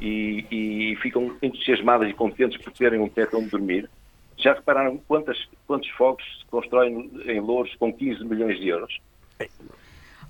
[0.00, 3.90] e, e ficam entusiasmadas e contentes por terem um teto onde dormir.
[4.38, 5.36] Já repararam quantas,
[5.66, 8.98] quantos fogos se constroem em Louros com 15 milhões de euros?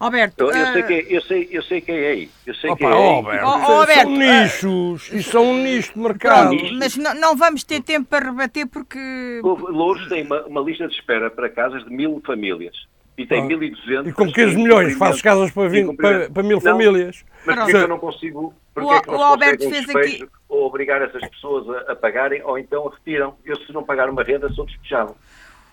[0.01, 2.31] Alberto, Eu, eu sei, ah, que, é- eu, sei, eu sei quem é aí.
[2.47, 2.95] Eu sei Opa, é aí.
[2.95, 6.57] Alberto, Oh, isso Alberto, são nichos, isso são um nicho de mercado.
[6.57, 10.87] pronto, mas não, não vamos ter tempo para rebater porque Louros tem uma, uma lista
[10.87, 12.77] de espera para casas de mil famílias.
[13.17, 13.47] E tem Ah.
[13.47, 14.07] 1.200.
[14.09, 17.25] E com 15 em milhões fazes casas para, Em 20, para, para mil Não, famílias.
[17.45, 18.55] Mas porque é que eu não consigo.
[18.81, 21.97] Porque O- é que não o Alberto fez aqui- Ou obrigar essas pessoas a, a
[21.97, 23.35] pagarem, ou então retiram.
[23.45, 25.15] Eu, se não pagar uma renda, sou despejado.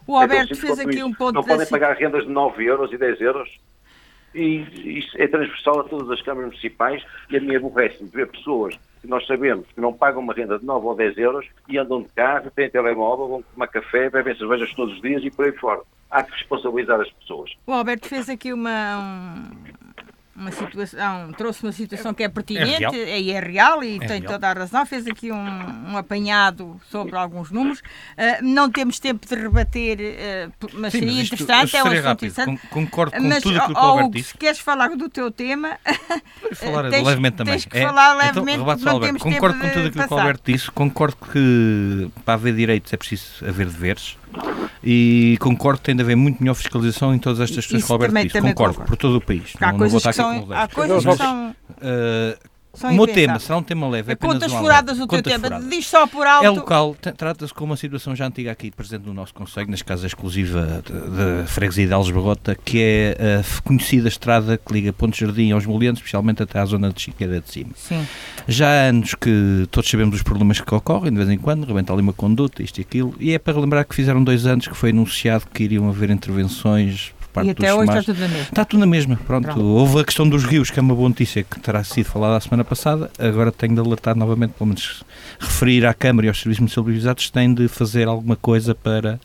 [0.08, 1.06] o Alberto É tão simples fez aqui isso.
[1.08, 3.50] um ponto Não podem si- pagar rendas de 9 euros e 10 euros.
[4.34, 8.76] E isso é transversal a todas as câmaras municipais e a mim aborrece-me ver pessoas
[9.02, 12.02] que nós sabemos que não pagam uma renda de 9 ou 10 euros e andam
[12.02, 15.54] de carro, têm telemóvel, vão tomar café, bebem cervejas todos os dias e por aí
[15.54, 15.82] fora.
[16.12, 17.52] Há que responsabilizar as pessoas.
[17.66, 19.52] O Alberto fez aqui uma, um-
[20.36, 22.94] uma situação, trouxe uma situação que é pertinente real.
[22.94, 24.34] é, e é real e É tem real.
[24.34, 24.86] toda a razão.
[24.86, 25.38] Fez aqui um,
[25.92, 27.82] um apanhado sobre alguns números.
[28.18, 31.88] Ah, não temos tempo de rebater, ah, mas Sim, seria mas isto- interessante, é um
[31.88, 32.30] assunto rápido.
[32.32, 32.62] interessante.
[32.68, 34.30] Con- Concordo com mas, tudo aquilo que o Alberto Hugo, disse.
[34.32, 35.78] se queres falar do teu tema,
[36.42, 37.54] Vou falar tens- levemente também.
[37.54, 39.06] tens que É, falar então, levemente, porque não Alberto.
[39.20, 40.18] temos Concordo tempo com tudo aquilo que o.
[40.20, 40.72] Alberto disse.
[40.72, 44.18] Concordo que para haver direitos é preciso haver deveres.
[44.84, 47.94] E concordo que tem de haver muito melhor fiscalização em todas estas questões que o
[47.94, 48.34] Alberto também- disse.
[48.34, 48.90] também Concordo, concordo.
[48.90, 49.54] por todo o país.
[49.60, 52.55] há não, não vou coisas estar que aqui com são, há coisas que são Uh,
[52.76, 54.12] São o meu tema será um tema leve.
[54.12, 55.48] É Contas um furadas o teu Contas tema.
[55.48, 55.70] furadas.
[55.70, 56.46] Diz só por alto.
[56.46, 60.04] É local, trata-se com uma situação já antiga aqui presente no nosso Conselho, neste caso
[60.04, 65.20] a exclusiva da freguesia de Alves Barrota, que é a conhecida estrada que liga Ponte
[65.20, 67.72] Jardim aos Molientes, especialmente até à zona de Chiqueira de Cima.
[67.76, 68.06] Sim.
[68.48, 71.94] Já há anos que todos sabemos dos problemas que ocorrem, de vez em quando, rebenta
[71.94, 74.76] ali uma conduta, isto e aquilo, e é para relembrar que fizeram dois anos que
[74.76, 78.44] foi anunciado que iriam haver intervenções parte E dos até hoje está tudo na mesma.
[78.44, 79.44] Está tudo na mesma, pronto.
[79.46, 79.64] Pronto.
[79.64, 82.40] Houve a questão dos rios, que é uma boa notícia que terá sido falada a
[82.40, 83.12] semana passada.
[83.20, 85.04] Agora tenho de alertar novamente, pelo menos
[85.40, 89.20] referir à Câmara e aos serviços municipalizados, têm de fazer alguma coisa para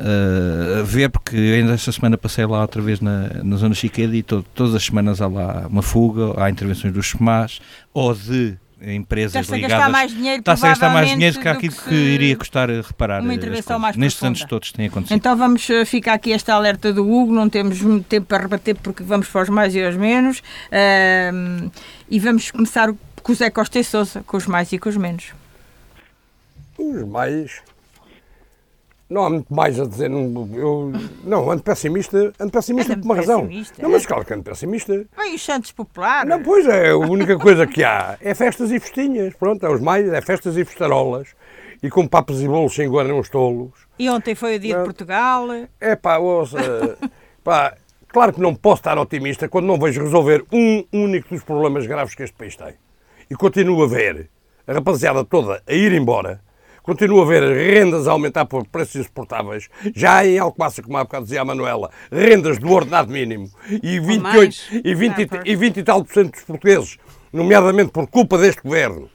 [0.00, 4.22] uh, ver, porque ainda esta semana passei lá outra vez na, na Zona Chiqueda e
[4.22, 7.60] to- todas as semanas há lá uma fuga, há intervenções dos SMAs
[7.94, 9.92] ou de empresas Estás-te a gastar ligadas.
[9.92, 13.20] mais dinheiro, Está-se a gastar mais dinheiro que aquilo que iria custar a reparar.
[13.22, 14.38] uma as intervenção mais Nestes profunda.
[14.38, 15.16] anos todos tem acontecido.
[15.16, 18.76] Então vamos eh, ficar aqui esta alerta do Hugo, não temos muito tempo para rebater
[18.76, 20.42] porque vamos para os mais e aos menos.
[20.70, 21.70] Ahm,
[22.08, 24.96] e vamos começar com o Zé Costa e Sousa, com os mais e com os
[24.96, 25.32] menos.
[26.78, 27.60] Os mais.
[29.08, 30.10] Não há muito mais a dizer.
[30.10, 30.92] Não, eu,
[31.24, 32.32] não ando pessimista.
[32.38, 33.40] Ando pessimista Anda por uma razão.
[33.46, 34.06] pessimista, Não, mas é?
[34.06, 35.06] claro que ando pessimista.
[35.16, 36.26] Bem, os Santos Popular.
[36.26, 39.34] Não, pois é, a única coisa que há é festas e festinhas.
[39.34, 41.28] Pronto, é os mais, é festas e festarolas.
[41.82, 43.70] E com papos e bolos se enganam os tolos.
[43.98, 44.84] E ontem foi o dia de Não.
[44.84, 45.46] Portugal.
[45.80, 46.98] É pá, ouça,
[47.42, 47.76] pá,
[48.08, 52.14] claro que não posso estar otimista quando não vejo resolver um único dos problemas graves
[52.14, 52.74] que este país tem.
[53.30, 54.28] E continuo a ver
[54.66, 56.40] a rapaziada toda a ir embora,
[56.88, 61.24] continuo a ver rendas a aumentar por preços insuportáveis, já em Alcobaça, como há bocado
[61.26, 63.50] dizia a Manuela, rendas do ordenado mínimo
[63.82, 64.68] e 28 mais.
[64.72, 65.42] e 20, e- Ah, pois.
[65.44, 66.96] e 20 e tal por cento dos portugueses,
[67.30, 69.10] nomeadamente por culpa deste governo,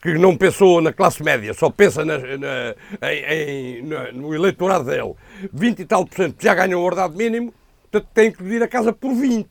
[0.00, 5.12] que não pensou na classe média, só pensa na- na- em- na- no eleitorado dele,
[5.52, 7.52] 20 e tal por cento já ganham o ordenado mínimo,
[7.90, 9.50] portanto tem que vir a casa por 20.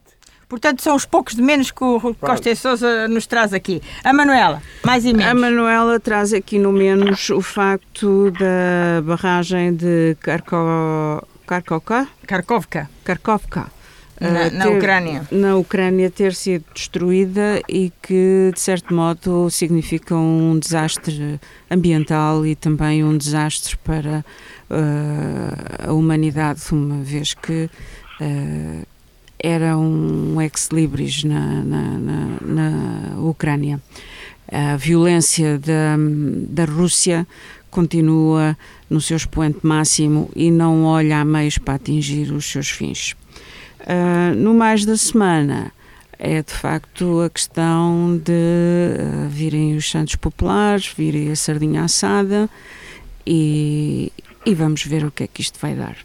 [0.50, 3.82] Portanto, são os poucos de menos que o Costa e Sousa nos traz aqui.
[4.04, 5.40] A Manuela, mais e A menos.
[5.42, 10.56] Manuela traz aqui no menos o facto da barragem de Karko...
[11.46, 13.72] Karkovka, Karkovka, Karkovka
[14.22, 15.28] na, eh, na ter- Ucrânia.
[15.32, 21.40] na Ucrânia ter sido destruída e que, de certo modo, significa um desastre
[21.72, 24.24] ambiental e também um desastre para
[24.70, 27.68] eh, a humanidade, uma vez que
[28.22, 28.84] eh,
[29.42, 33.82] era um ex-libris na, na, na, na Ucrânia.
[34.52, 35.96] A violência da,
[36.50, 37.28] da Rússia
[37.70, 38.58] continua
[38.90, 43.16] no seu expoente máximo e não olha a meios para atingir os seus fins.
[43.82, 45.72] Uh, no mais da semana
[46.18, 52.50] é de facto a questão de uh, virem os Santos Populares, virem a sardinha assada
[53.26, 54.12] e,
[54.46, 55.96] e vamos ver o que é que isto vai dar.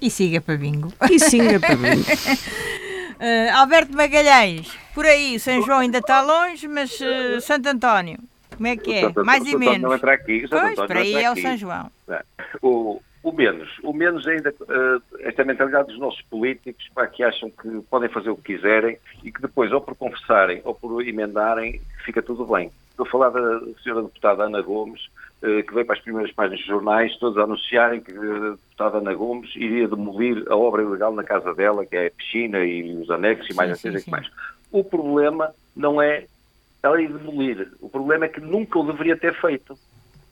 [0.00, 0.92] E siga para bingo.
[1.10, 2.00] E sim, é para mim.
[2.00, 8.18] Uh, Alberto Magalhães, por aí, São João ainda está longe, mas uh, Santo António,
[8.54, 9.00] como é que é?
[9.02, 9.80] Santo- Mais e menos.
[9.80, 11.36] Não entra aqui, Santo Pois, António não aí é o.
[11.36, 11.90] São João.
[12.08, 12.22] É.
[12.62, 17.50] O, o menos, o menos ainda, eh, esta mentalidade dos nossos políticos, pá, que acham
[17.50, 21.80] que podem fazer o que quiserem e que depois, ou por confessarem ou por emendarem,
[22.04, 22.70] fica tudo bem.
[22.90, 25.08] Estou a falar da senhora deputada Ana Gomes,
[25.40, 29.14] que veio para as primeiras páginas dos jornais, todos a anunciarem que a deputada Ana
[29.14, 33.10] Gomes iria demolir a obra ilegal na casa dela, que é a piscina e os
[33.10, 34.10] anexos e mais Sim, que sim.
[34.10, 34.28] mais.
[34.72, 36.26] O problema não é
[36.82, 39.78] ela ir demolir, o problema é que nunca o deveria ter feito.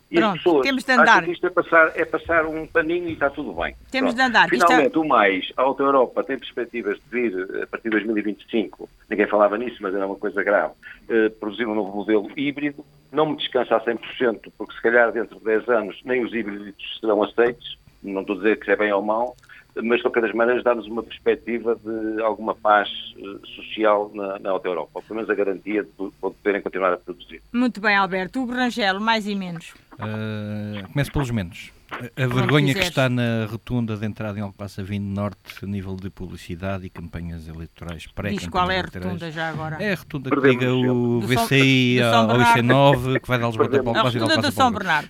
[0.09, 1.23] E as Pronto, pessoas temos de andar.
[1.25, 3.75] que isto é passar, é passar um paninho e está tudo bem.
[3.91, 4.15] Temos Pronto.
[4.15, 7.63] de andar, isto é- Finalmente, o mais, a Alta Europa tem perspectivas de vir, eh,
[7.63, 10.73] a partir de 2025, ninguém falava nisso, mas era uma coisa grave,
[11.09, 12.85] eh, produzir um novo modelo híbrido.
[13.11, 16.73] Não me descansa a 100%, porque se calhar dentro de 10 anos nem os híbridos
[17.01, 19.35] serão aceitos, não estou a dizer que é bem ou mau,
[19.83, 23.23] mas de qualquer das maneiras dá-nos uma perspectiva de alguma paz eh,
[23.55, 26.97] social na, na Alta Europa, ou pelo menos a garantia de po- poderem continuar a
[26.97, 27.41] produzir.
[27.53, 28.41] Muito bem, Alberto.
[28.41, 29.73] Hugo Rangel, mais e menos.
[29.93, 31.71] Uh, começo pelos menos.
[31.89, 36.09] A, vergonha que está na rotunda de entrada em Alcobaça Vindo Norte a nível de
[36.09, 39.81] publicidade e campanhas eleitorais pré Diz qual é a rotunda já agora.
[39.81, 42.59] É a rotunda que liga o VCI ao Bernardo.
[42.59, 44.15] IC9, que vai de Algesburgo para Perdemos.
[44.15, 45.09] A e rotunda do São Bernardo.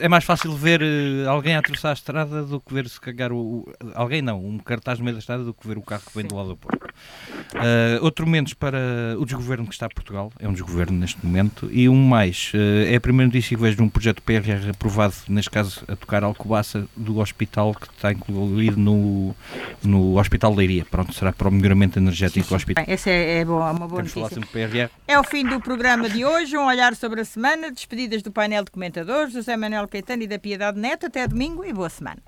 [0.00, 3.32] É mais fácil ver eh, alguém a atravessar a estrada do que ver se cagar
[3.32, 6.02] o, o- Alguém não, um cartaz no meio da estrada do que ver o carro
[6.06, 6.84] que vem do lado do Porto.
[7.54, 8.78] Uh, outro menos para
[9.18, 12.86] o desgoverno que está em Portugal, é um desgoverno neste momento, e um mais, uh,
[12.86, 16.24] é a primeira notícia que vejo de um projeto PRR aprovado, neste caso a tocar
[16.24, 19.36] Alcobaça, do hospital que está incluído no,
[19.82, 20.86] no Hospital de Leiria.
[20.86, 22.82] Pronto, será para o melhoramento energético do hospital.
[22.82, 24.90] Bem, essa é, é boa, uma boa Temos notícia.
[25.06, 28.64] É o fim do programa de hoje, um olhar sobre a semana, despedidas do painel
[28.64, 31.06] de comentadores, do José Manuel Caetano e da Piedade Neto.
[31.06, 32.18] Até domingo e boa semana.